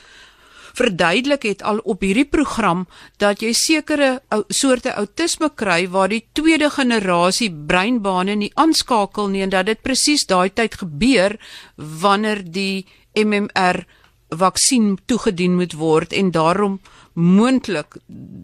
verduidelik 0.74 1.42
het 1.42 1.62
al 1.62 1.78
op 1.78 2.00
hierdie 2.06 2.28
program 2.28 2.86
dat 3.18 3.42
jy 3.42 3.52
sekere 3.52 4.20
ou- 4.28 4.44
soorte 4.48 4.94
outisme 4.94 5.50
kry 5.54 5.88
waar 5.88 6.08
die 6.08 6.24
tweede 6.32 6.70
generasie 6.70 7.50
breinbane 7.50 8.36
nie 8.36 8.52
aanskakel 8.54 9.28
nie 9.28 9.42
en 9.42 9.50
dat 9.50 9.66
dit 9.66 9.82
presies 9.82 10.26
daai 10.26 10.50
tyd 10.54 10.78
gebeur 10.82 11.36
wanneer 11.76 12.44
die 12.44 12.86
MMR 13.14 13.84
vaksin 14.30 14.98
toegedien 15.06 15.56
moet 15.58 15.74
word 15.74 16.12
en 16.12 16.30
daarom 16.30 16.80
moontlik 17.14 17.96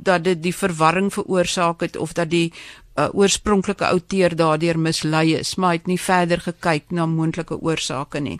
dat 0.02 0.24
dit 0.24 0.42
die 0.42 0.54
verwarring 0.54 1.12
veroorsaak 1.12 1.80
het 1.80 1.96
of 1.96 2.12
dat 2.12 2.30
die 2.30 2.52
uh, 2.96 3.08
oorspronklike 3.12 3.86
outeer 3.86 4.36
daardeur 4.36 4.78
mislei 4.78 5.36
is, 5.38 5.54
maar 5.56 5.74
hy 5.74 5.80
het 5.80 5.90
nie 5.90 6.00
verder 6.00 6.42
gekyk 6.42 6.90
na 6.90 7.06
moontlike 7.06 7.58
oorsake 7.62 8.20
nie. 8.20 8.38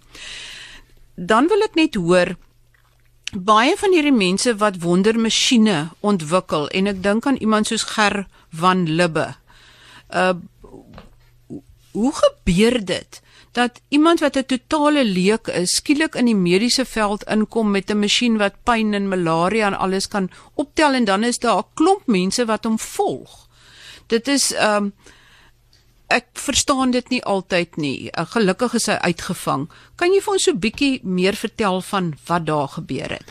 Dan 1.17 1.49
wil 1.49 1.65
ek 1.65 1.75
net 1.75 1.95
hoor 1.97 2.37
baie 3.33 3.75
van 3.77 3.93
hierdie 3.93 4.15
mense 4.15 4.53
wat 4.61 4.81
wondermasjiene 4.85 5.91
ontwikkel 6.01 6.69
en 6.69 6.87
ek 6.87 7.03
dink 7.03 7.27
aan 7.27 7.41
iemand 7.43 7.67
soos 7.67 7.85
Ger 7.97 8.27
van 8.53 8.87
Libbe. 8.87 9.35
Uh 10.13 10.37
hoe 11.97 12.13
gebeur 12.13 12.77
dit 12.85 13.23
dat 13.57 13.81
iemand 13.89 14.21
wat 14.21 14.37
'n 14.37 14.45
totale 14.45 15.05
leek 15.05 15.47
is, 15.49 15.77
skielik 15.81 16.15
in 16.15 16.25
die 16.25 16.37
mediese 16.37 16.85
veld 16.85 17.25
inkom 17.25 17.71
met 17.71 17.91
'n 17.91 17.99
masjien 17.99 18.37
wat 18.37 18.63
pyn 18.63 18.95
en 18.95 19.09
malaria 19.09 19.67
en 19.67 19.79
alles 19.79 20.09
kan 20.09 20.31
optel 20.55 20.93
en 20.93 21.05
dan 21.05 21.25
is 21.25 21.39
daar 21.39 21.59
'n 21.59 21.71
klomp 21.75 22.07
mense 22.07 22.45
wat 22.45 22.65
hom 22.65 22.79
volg. 22.79 23.49
Dit 24.07 24.29
is 24.29 24.53
ehm 24.53 24.85
um, 24.85 24.93
ek 26.09 26.27
verstaan 26.39 26.91
dit 26.91 27.09
nie 27.11 27.23
altyd 27.25 27.77
nie. 27.77 28.11
Uh, 28.11 28.27
gelukkig 28.27 28.75
is 28.75 28.87
hy 28.87 28.99
uitgevang. 29.03 29.69
Kan 29.97 30.15
jy 30.15 30.23
vir 30.23 30.33
ons 30.33 30.45
so 30.45 30.53
'n 30.53 30.61
bietjie 30.61 31.01
meer 31.03 31.35
vertel 31.35 31.81
van 31.81 32.15
wat 32.27 32.47
daar 32.47 32.69
gebeur 32.69 33.11
het? 33.19 33.27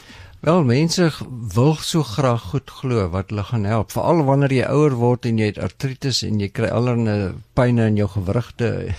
Wel, 0.45 0.63
mense 0.63 1.11
wil 1.55 1.75
so 1.81 2.03
graag 2.03 2.41
goed 2.51 2.69
glo 2.69 3.07
wat 3.09 3.31
hulle 3.31 3.43
gaan 3.43 3.63
help, 3.65 3.91
veral 3.91 4.19
wanneer 4.27 4.51
jy 4.53 4.65
ouer 4.69 4.93
word 4.93 5.25
en 5.25 5.39
jy 5.41 5.47
het 5.49 5.57
artritis 5.57 6.21
en 6.21 6.39
jy 6.39 6.49
kry 6.53 6.67
allerlei 6.69 7.33
pynne 7.57 7.88
in 7.89 7.97
jou 7.97 8.07
gewrigte 8.07 8.93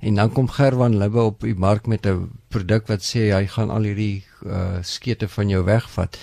en 0.00 0.20
dan 0.20 0.32
kom 0.32 0.48
Gerwan 0.48 0.98
Libbe 1.00 1.22
op 1.22 1.40
die 1.40 1.54
mark 1.54 1.86
met 1.86 2.06
'n 2.06 2.28
produk 2.48 2.88
wat 2.88 3.00
sê 3.00 3.32
hy 3.32 3.46
gaan 3.46 3.70
al 3.70 3.88
hierdie 3.88 4.24
uh, 4.44 4.82
skete 4.82 5.28
van 5.28 5.48
jou 5.48 5.64
wegvat. 5.64 6.18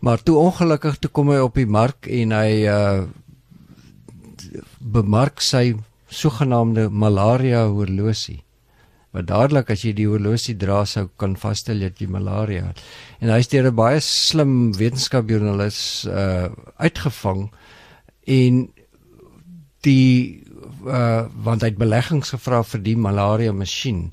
Maar 0.00 0.22
toe 0.22 0.36
ongelukkig 0.36 0.96
toe 0.98 1.10
kom 1.10 1.28
hy 1.28 1.38
op 1.44 1.54
die 1.54 1.66
mark 1.66 2.06
en 2.06 2.32
hy 2.32 2.64
uh 2.64 3.04
bemark 4.80 5.40
sy 5.40 5.76
sogenaamde 6.10 6.88
malaria 6.90 7.66
horlosie 7.66 8.42
wat 9.14 9.26
dadelik 9.26 9.70
as 9.74 9.82
jy 9.82 9.92
die 9.98 10.06
horlosie 10.06 10.54
dra 10.58 10.84
sou 10.86 11.08
kan 11.18 11.34
vasstel 11.38 11.82
dat 11.82 11.98
jy 11.98 12.06
malaria 12.10 12.68
het. 12.68 12.82
En 13.18 13.32
hy's 13.34 13.50
deur 13.50 13.70
'n 13.70 13.74
baie 13.74 14.00
slim 14.00 14.72
wetenskapjoernalis 14.72 16.06
uh 16.06 16.48
uitgevang 16.78 17.50
en 18.26 18.68
die 19.82 20.44
uh 20.86 21.26
want 21.34 21.62
hy 21.62 21.72
het 21.72 21.82
beleggings 21.82 22.30
gevra 22.30 22.62
vir 22.62 22.80
die 22.80 22.96
malaria 22.96 23.52
masjien. 23.52 24.12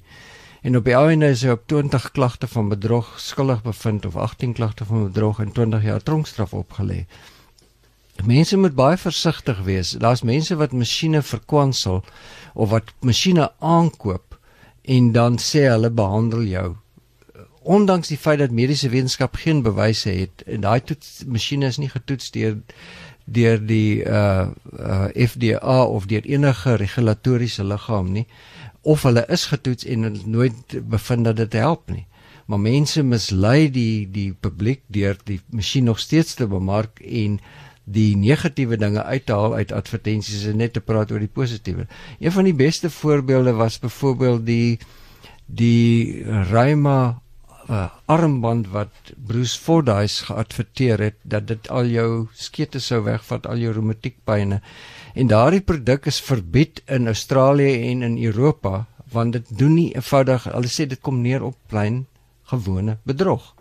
En 0.63 0.75
op 0.75 0.83
die 0.83 0.97
einde 0.97 1.29
is 1.29 1.43
hy 1.43 1.53
op 1.53 1.67
20 1.67 2.11
klagte 2.11 2.47
van 2.47 2.69
bedrog 2.69 3.19
skuldig 3.19 3.61
bevind 3.63 4.05
of 4.05 4.15
18 4.15 4.53
klagte 4.53 4.85
van 4.85 5.11
bedrog 5.11 5.39
en 5.39 5.51
20 5.51 5.83
jaar 5.83 6.03
tronkstraf 6.03 6.53
opgelê. 6.53 7.05
Mense 8.25 8.57
moet 8.57 8.75
baie 8.75 8.97
versigtig 8.97 9.59
wees. 9.63 9.91
Daar's 9.91 10.21
mense 10.21 10.55
wat 10.55 10.71
masjiene 10.71 11.21
verkwansel 11.21 12.03
of 12.53 12.69
wat 12.69 12.93
masjiene 12.99 13.51
aankoop 13.59 14.39
en 14.81 15.11
dan 15.11 15.37
sê 15.37 15.67
hulle 15.67 15.89
behandel 15.91 16.43
jou 16.47 16.75
ondanks 17.67 18.07
die 18.07 18.17
feit 18.17 18.39
dat 18.39 18.53
mediese 18.55 18.89
wetenskap 18.89 19.35
geen 19.35 19.61
bewyse 19.65 20.09
het 20.09 20.43
en 20.47 20.63
daai 20.63 20.79
masjiene 21.27 21.67
is 21.67 21.79
nie 21.81 21.91
getoets 21.91 22.31
deur 22.31 22.55
deur 23.37 23.59
die 23.59 24.03
uh, 24.07 24.47
uh 24.79 25.07
FDA 25.11 25.81
of 25.83 26.07
deur 26.07 26.23
enige 26.23 26.77
regulatoriese 26.79 27.65
liggaam 27.67 28.13
nie 28.15 28.25
of 28.87 29.03
hulle 29.03 29.25
is 29.27 29.49
getoets 29.51 29.85
en 29.85 30.07
nooit 30.25 30.77
bevind 30.95 31.27
dat 31.27 31.41
dit 31.43 31.59
help 31.59 31.91
nie 31.91 32.05
maar 32.47 32.63
mense 32.63 33.03
mislei 33.03 33.67
die 33.71 34.07
die 34.11 34.31
publiek 34.31 34.85
deur 34.87 35.19
die 35.27 35.41
masjien 35.51 35.91
nog 35.91 35.99
steeds 35.99 36.39
te 36.39 36.47
bemark 36.47 37.03
en 37.03 37.41
die 37.87 38.17
negatiewe 38.19 38.77
dinge 38.77 39.03
uit 39.03 39.25
te 39.25 39.35
haal 39.35 39.53
uit 39.55 39.71
advertensies 39.71 40.43
en 40.49 40.59
net 40.59 40.73
te 40.75 40.83
praat 40.83 41.11
oor 41.11 41.23
die 41.23 41.31
positiewe. 41.31 41.87
Een 42.19 42.35
van 42.35 42.49
die 42.49 42.57
beste 42.57 42.89
voorbeelde 42.91 43.53
was 43.55 43.79
byvoorbeeld 43.79 44.45
die 44.45 44.79
die 45.47 46.23
Reima 46.51 47.21
uh, 47.69 47.85
armband 48.05 48.67
wat 48.73 49.13
Bruce 49.15 49.59
Fordyce 49.59 50.25
geadverteer 50.27 50.99
het 50.99 51.15
dat 51.23 51.47
dit 51.47 51.69
al 51.69 51.87
jou 51.91 52.27
skete 52.35 52.79
sou 52.83 53.03
wegvat, 53.05 53.47
al 53.47 53.63
jou 53.63 53.71
reumatiekpynne. 53.75 54.59
En 55.15 55.31
daardie 55.31 55.63
produk 55.63 56.11
is 56.11 56.19
verbied 56.21 56.83
in 56.85 57.07
Australië 57.07 57.91
en 57.91 58.03
in 58.03 58.19
Europa 58.23 58.85
want 59.11 59.37
dit 59.37 59.57
doen 59.57 59.73
nie 59.73 59.93
eenvoudig, 59.95 60.49
hulle 60.51 60.67
sê 60.67 60.83
dit 60.83 60.99
kom 60.99 61.21
neer 61.23 61.43
op 61.47 61.55
klein 61.71 62.03
gewone 62.51 62.97
bedrog. 63.07 63.53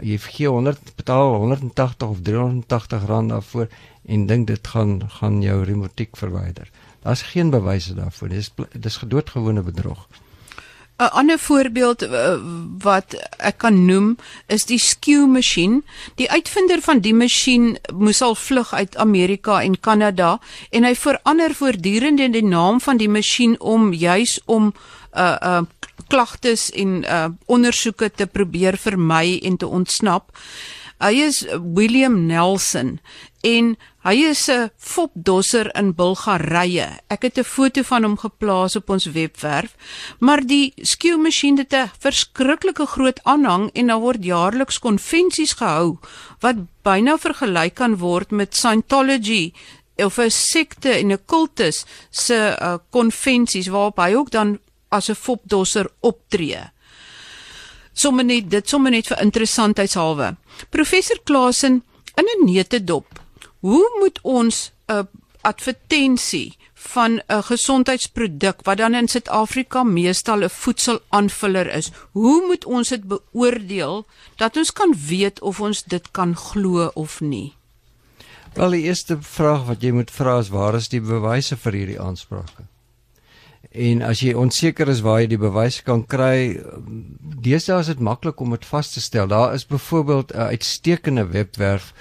Jy 0.00 0.18
gee 0.18 0.48
100 0.48 0.94
betaal 0.96 1.34
180 1.34 2.08
of 2.08 2.20
380 2.22 3.06
rand 3.06 3.30
daarvoor 3.30 3.68
en 4.04 4.26
dink 4.26 4.46
dit 4.46 4.68
gaan 4.68 5.00
gaan 5.08 5.42
jou 5.42 5.64
reumatiek 5.64 6.16
verwyder. 6.16 6.70
Daar's 7.02 7.22
geen 7.22 7.50
bewyse 7.50 7.94
daarvoor. 7.94 8.28
Dis 8.28 8.52
dis 8.72 8.96
gedoodgewone 8.96 9.62
bedrog. 9.62 10.08
'n 10.96 11.10
Ander 11.12 11.38
voorbeeld 11.38 12.02
uh, 12.02 12.36
wat 12.78 13.16
ek 13.36 13.58
kan 13.58 13.84
noem 13.84 14.16
is 14.46 14.64
die 14.64 14.78
skew 14.78 15.26
masjien. 15.26 15.84
Die 16.14 16.30
uitvinder 16.30 16.80
van 16.80 17.02
die 17.04 17.14
masjien 17.14 17.76
moes 17.92 18.22
al 18.22 18.34
vlug 18.34 18.72
uit 18.74 18.96
Amerika 18.96 19.62
en 19.62 19.80
Kanada 19.80 20.38
en 20.70 20.88
hy 20.88 20.94
verander 20.96 21.54
voortdurend 21.54 22.32
die 22.32 22.44
naam 22.44 22.80
van 22.80 22.96
die 22.96 23.08
masjien 23.08 23.60
om 23.60 23.92
juis 23.92 24.40
om 24.44 24.72
uh 25.12 25.36
uh 25.42 25.60
klagtes 26.08 26.70
en 26.70 27.04
uh 27.04 27.28
ondersoeke 27.46 28.10
te 28.10 28.26
probeer 28.26 28.76
vermy 28.76 29.40
en 29.42 29.56
te 29.56 29.66
ontsnap. 29.66 30.32
Hy 30.96 31.12
is 31.26 31.42
William 31.60 32.22
Nelson 32.24 32.96
en 33.44 33.74
hy 34.06 34.14
is 34.30 34.48
'n 34.48 34.70
fopdosser 34.78 35.68
in 35.76 35.92
Bulgarië. 35.94 36.88
Ek 37.08 37.22
het 37.22 37.38
'n 37.38 37.44
foto 37.44 37.82
van 37.82 38.02
hom 38.02 38.16
geplaas 38.16 38.76
op 38.76 38.90
ons 38.90 39.04
webwerf, 39.04 39.76
maar 40.18 40.40
die 40.46 40.72
skewmasjien 40.76 41.58
het 41.58 41.72
'n 41.74 41.90
verskriklike 41.98 42.86
groot 42.86 43.20
aanhang 43.22 43.70
en 43.74 43.86
daar 43.86 44.00
word 44.00 44.24
jaarliks 44.24 44.78
konvensies 44.78 45.52
gehou 45.52 45.98
wat 46.40 46.56
byna 46.82 47.18
vergelyk 47.18 47.74
kan 47.74 47.96
word 47.96 48.30
met 48.30 48.56
Scientology 48.56 49.52
of 49.96 50.18
'n 50.18 50.30
sekte 50.30 50.90
en 50.90 51.12
'n 51.12 51.24
kultus 51.26 51.84
se 52.10 52.56
uh, 52.62 52.74
konvensies 52.90 53.66
waarop 53.66 53.96
hy 53.96 54.14
ook 54.14 54.30
dan 54.30 54.58
as 54.96 55.10
'n 55.10 55.14
fopdosser 55.14 55.86
optree. 56.00 56.62
Sommige 57.92 58.26
net 58.26 58.50
dit 58.50 58.68
sommer 58.68 58.90
net 58.90 59.06
vir 59.06 59.20
interessantheidshalwe. 59.20 60.36
Professor 60.70 61.18
Klasen 61.24 61.82
in 62.16 62.24
'n 62.24 62.44
neutedop. 62.44 63.06
Hoe 63.60 63.98
moet 64.00 64.18
ons 64.22 64.72
'n 64.88 65.08
advertensie 65.46 66.56
van 66.74 67.20
'n 67.26 67.42
gesondheidsproduk 67.42 68.58
wat 68.62 68.76
dan 68.76 68.94
in 68.94 69.08
Suid-Afrika 69.08 69.82
meestal 69.82 70.42
'n 70.42 70.50
voedselaanvuller 70.50 71.66
is. 71.72 71.90
Hoe 72.12 72.46
moet 72.46 72.64
ons 72.64 72.88
dit 72.88 73.04
beoordeel 73.04 74.06
dat 74.36 74.56
ons 74.56 74.72
kan 74.72 74.94
weet 75.06 75.40
of 75.40 75.60
ons 75.60 75.84
dit 75.84 76.10
kan 76.10 76.36
glo 76.36 76.90
of 76.94 77.20
nie? 77.20 77.54
Wel 78.54 78.70
die 78.70 78.82
eerste 78.82 79.18
vraag 79.20 79.66
wat 79.66 79.82
jy 79.82 79.90
moet 79.90 80.10
vra 80.10 80.38
is 80.38 80.48
waar 80.48 80.74
is 80.74 80.88
die 80.88 81.00
bewyse 81.00 81.56
vir 81.56 81.72
hierdie 81.72 82.00
aansprake? 82.00 82.62
En 83.70 84.02
as 84.02 84.20
jy 84.20 84.34
onseker 84.34 84.88
is 84.88 85.02
waar 85.04 85.20
jy 85.20 85.30
die 85.34 85.40
bewyse 85.40 85.82
kan 85.82 86.04
kry, 86.06 86.60
deesdae 87.42 87.80
is 87.80 87.90
dit 87.92 88.00
maklik 88.00 88.40
om 88.40 88.54
dit 88.54 88.64
vas 88.64 88.92
te 88.92 89.00
stel. 89.00 89.28
Daar 89.28 89.54
is 89.54 89.66
byvoorbeeld 89.66 90.32
'n 90.34 90.52
uitstekende 90.52 91.26
webwerf 91.26 91.92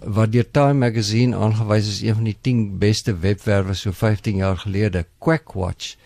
wat 0.00 0.32
deur 0.32 0.50
Time 0.50 0.74
Magazine 0.74 1.36
aangewys 1.36 1.88
is 1.88 2.00
een 2.02 2.14
van 2.14 2.24
die 2.24 2.38
10 2.40 2.78
beste 2.78 3.16
webwerwe 3.18 3.74
so 3.74 3.92
15 3.92 4.36
jaar 4.36 4.56
gelede, 4.56 5.06
Quackwatch. 5.18 5.96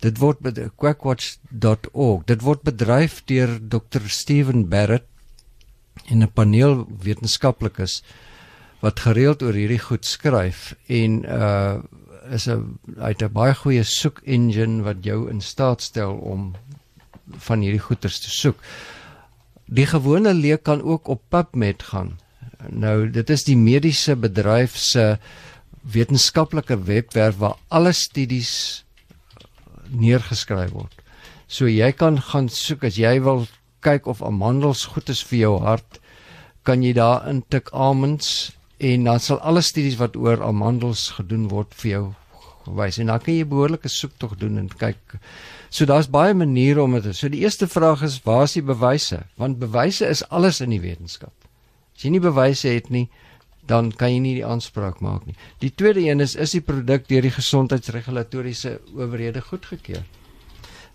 Dit 0.00 0.18
word 0.18 0.38
by 0.40 0.68
quackwatch.org. 0.76 2.24
Dit 2.24 2.40
word 2.42 2.62
bedryf 2.62 3.22
deur 3.24 3.58
Dr. 3.68 4.08
Steven 4.08 4.68
Barrett 4.68 5.04
en 6.08 6.22
'n 6.22 6.32
paneel 6.32 6.86
wetenskaplikes 7.02 8.02
wat 8.80 9.00
gereeld 9.00 9.42
oor 9.42 9.52
hierdie 9.52 9.78
goed 9.78 10.04
skryf 10.04 10.74
en 10.86 11.24
uh 11.24 11.78
is 12.30 12.46
'n 12.48 12.78
uit 12.98 13.22
'n 13.22 13.32
baie 13.32 13.54
goeie 13.54 13.84
soek 13.84 14.20
engine 14.24 14.82
wat 14.82 15.04
jou 15.04 15.30
in 15.30 15.40
staat 15.40 15.82
stel 15.82 16.14
om 16.14 16.54
van 17.48 17.60
hierdie 17.60 17.86
goeters 17.86 18.18
te 18.20 18.30
soek. 18.30 18.56
Die 19.64 19.86
gewone 19.86 20.34
leek 20.34 20.62
kan 20.62 20.82
ook 20.82 21.08
op 21.08 21.22
PubMed 21.28 21.82
gaan. 21.82 22.18
Nou 22.68 23.10
dit 23.10 23.30
is 23.30 23.44
die 23.44 23.56
mediese 23.56 24.16
bedryf 24.16 24.76
se 24.76 25.18
wetenskaplike 25.82 26.82
webwerf 26.84 27.36
waar 27.36 27.56
alle 27.68 27.92
studies 27.92 28.84
neergeskryf 29.88 30.70
word. 30.70 30.94
So 31.46 31.66
jy 31.66 31.92
kan 31.92 32.20
gaan 32.20 32.48
soek 32.48 32.84
as 32.84 32.96
jy 32.96 33.20
wil 33.22 33.46
kyk 33.80 34.06
of 34.06 34.22
amandels 34.22 34.84
goed 34.84 35.08
is 35.08 35.22
vir 35.24 35.38
jou 35.38 35.58
hart 35.64 36.00
kan 36.62 36.82
jy 36.84 36.92
daar 36.92 37.28
intik 37.28 37.70
almonds 37.72 38.52
en 38.78 39.04
dan 39.04 39.20
sal 39.20 39.40
alle 39.40 39.62
studies 39.64 39.96
wat 40.00 40.16
oor 40.16 40.42
amandels 40.44 41.08
gedoen 41.16 41.48
word 41.48 41.72
vir 41.82 41.90
jou 41.90 42.04
gewys 42.70 42.98
en 42.98 43.12
dan 43.12 43.20
kan 43.20 43.34
jy 43.34 43.44
behoorlike 43.44 43.88
soektog 43.88 44.36
doen 44.40 44.58
en 44.58 44.68
kyk. 44.68 45.18
So 45.70 45.86
daar's 45.86 46.10
baie 46.10 46.34
maniere 46.34 46.82
om 46.82 46.96
dit 47.00 47.16
so 47.16 47.28
die 47.28 47.42
eerste 47.44 47.68
vraag 47.68 48.02
is 48.02 48.20
waar 48.24 48.46
is 48.48 48.56
die 48.58 48.62
bewyse? 48.62 49.22
Want 49.36 49.58
bewyse 49.58 50.06
is 50.06 50.24
alles 50.30 50.60
in 50.60 50.70
die 50.70 50.80
wetenskap. 50.80 51.34
As 51.94 52.06
jy 52.06 52.10
nie 52.10 52.22
bewyse 52.22 52.68
het 52.68 52.90
nie 52.90 53.08
dan 53.70 53.90
kan 53.94 54.10
jy 54.10 54.20
nie 54.22 54.36
die 54.40 54.46
aanspraak 54.46 55.02
maak 55.04 55.26
nie. 55.28 55.36
Die 55.62 55.70
tweede 55.70 56.02
een 56.02 56.22
is 56.24 56.34
is 56.34 56.56
die 56.56 56.64
produk 56.64 57.06
deur 57.10 57.22
die 57.26 57.34
gesondheidsregulatoriese 57.34 58.78
owerhede 58.96 59.42
goedgekeur? 59.46 60.02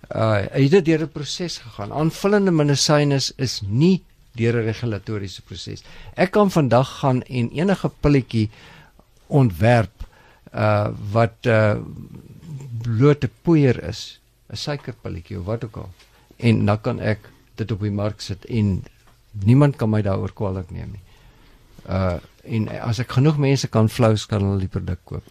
Uh 0.10 0.44
het 0.52 0.72
dit 0.72 0.86
deur 0.86 1.06
'n 1.06 1.12
proses 1.12 1.58
gegaan? 1.58 1.92
Aanvullende 1.92 2.52
medisyne 2.52 3.16
is, 3.16 3.32
is 3.38 3.62
nie 3.62 4.04
deur 4.36 4.56
'n 4.60 4.66
regulatoriese 4.66 5.42
proses. 5.42 5.84
Ek 6.16 6.32
kan 6.32 6.52
vandag 6.52 7.00
gaan 7.00 7.24
en 7.24 7.50
enige 7.50 7.92
pilletjie 8.02 8.50
ontwerp 9.28 9.95
uh 10.56 10.90
wat 11.12 11.46
uh 11.46 11.76
blote 12.86 13.30
poeier 13.44 13.84
is, 13.84 14.20
'n 14.52 14.56
suikerpilletjie 14.56 15.40
of 15.40 15.46
wat 15.46 15.64
ook 15.64 15.78
al. 15.78 15.90
En 16.38 16.66
dan 16.66 16.82
kan 16.82 17.00
ek 17.00 17.20
dit 17.56 17.72
op 17.72 17.82
die 17.82 17.92
mark 17.92 18.22
sit 18.22 18.46
en 18.46 18.84
niemand 19.32 19.76
kan 19.76 19.90
my 19.90 20.02
daaroor 20.02 20.34
kwaliek 20.34 20.72
neem 20.72 20.92
nie. 20.92 21.04
Uh 21.90 22.18
en 22.46 22.68
as 22.70 23.00
ek 23.02 23.12
genoeg 23.18 23.38
mense 23.42 23.68
kan 23.68 23.90
flous 23.90 24.26
kan 24.30 24.44
hulle 24.44 24.60
die 24.60 24.70
produk 24.70 25.00
koop. 25.04 25.24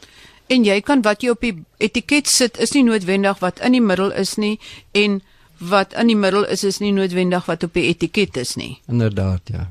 En 0.46 0.64
jy 0.64 0.80
kan 0.80 1.02
wat 1.02 1.22
jy 1.22 1.30
op 1.30 1.40
die 1.40 1.62
etiket 1.78 2.26
sit 2.26 2.58
is 2.58 2.74
nie 2.74 2.82
noodwendig 2.82 3.38
wat 3.38 3.60
in 3.60 3.72
die 3.72 3.84
middel 3.84 4.10
is 4.12 4.34
nie 4.36 4.58
en 4.92 5.20
wat 5.58 5.94
in 5.94 6.10
die 6.10 6.18
middel 6.18 6.44
is 6.44 6.64
is 6.64 6.80
nie 6.82 6.92
noodwendig 6.92 7.46
wat 7.46 7.62
op 7.62 7.72
die 7.78 7.86
etiket 7.92 8.36
is 8.36 8.56
nie. 8.56 8.80
Inderdaad, 8.90 9.40
ja. 9.44 9.70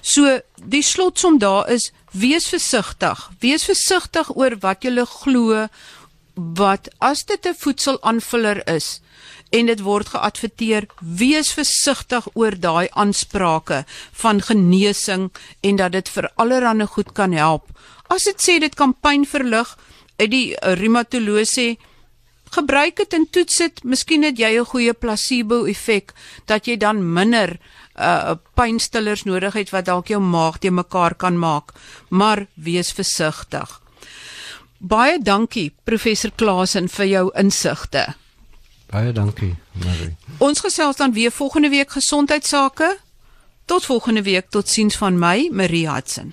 So 0.00 0.40
die 0.56 0.82
slotsom 0.82 1.38
daar 1.38 1.68
is 1.70 1.92
wees 2.12 2.48
versigtig. 2.48 3.30
Wees 3.40 3.64
versigtig 3.64 4.36
oor 4.36 4.56
wat 4.60 4.84
jy 4.84 5.04
glo 5.04 5.68
wat 6.34 6.88
as 6.98 7.24
dit 7.24 7.46
'n 7.46 7.54
voedselaanvuller 7.54 8.62
is 8.68 9.00
en 9.50 9.66
dit 9.66 9.80
word 9.80 10.08
geadverteer, 10.08 10.86
wees 11.00 11.52
versigtig 11.52 12.28
oor 12.34 12.54
daai 12.54 12.88
aansprake 12.92 13.84
van 14.22 14.40
genesing 14.40 15.30
en 15.60 15.76
dat 15.76 15.92
dit 15.92 16.08
vir 16.08 16.30
allerlei 16.36 16.86
goed 16.86 17.12
kan 17.12 17.32
help. 17.32 17.66
As 18.08 18.24
dit 18.24 18.40
sê 18.42 18.58
dit 18.60 18.74
kan 18.74 18.94
pyn 18.94 19.26
verlig, 19.26 19.76
uit 20.16 20.30
die 20.30 20.56
reumatoloog 20.60 21.48
sê 21.48 21.76
gebruik 22.50 22.96
dit 22.96 23.12
en 23.12 23.26
toets 23.30 23.56
dit. 23.56 23.84
Miskien 23.84 24.22
het 24.22 24.38
jy 24.38 24.58
'n 24.58 24.64
goeie 24.64 24.92
placebo 24.92 25.64
effek 25.64 26.12
dat 26.46 26.66
jy 26.66 26.76
dan 26.76 27.12
minder 27.12 27.58
uh 27.96 28.34
pynstillers 28.54 29.24
nodig 29.24 29.52
het 29.52 29.70
wat 29.70 29.84
dalk 29.84 30.08
jou 30.08 30.20
maag 30.20 30.58
te 30.58 30.70
mekaar 30.70 31.14
kan 31.14 31.38
maak, 31.38 31.72
maar 32.08 32.46
wees 32.54 32.92
versigtig. 32.92 33.80
Baie 34.78 35.18
dankie 35.22 35.74
professor 35.84 36.30
Klasen 36.36 36.88
vir 36.88 37.06
jou 37.06 37.30
insigte. 37.34 38.14
Baie 38.90 39.12
dankie, 39.12 39.54
Marie. 39.72 40.16
Ons 40.38 40.60
gesels 40.60 40.96
dan 40.96 41.12
weer 41.12 41.30
volgende 41.30 41.68
week 41.68 41.90
gesondheidsake. 41.90 42.98
Tot 43.64 43.84
volgende 43.84 44.22
week, 44.22 44.50
totsiens 44.50 44.96
van 44.96 45.18
my, 45.18 45.48
Marie 45.52 45.88
Hudson. 45.90 46.32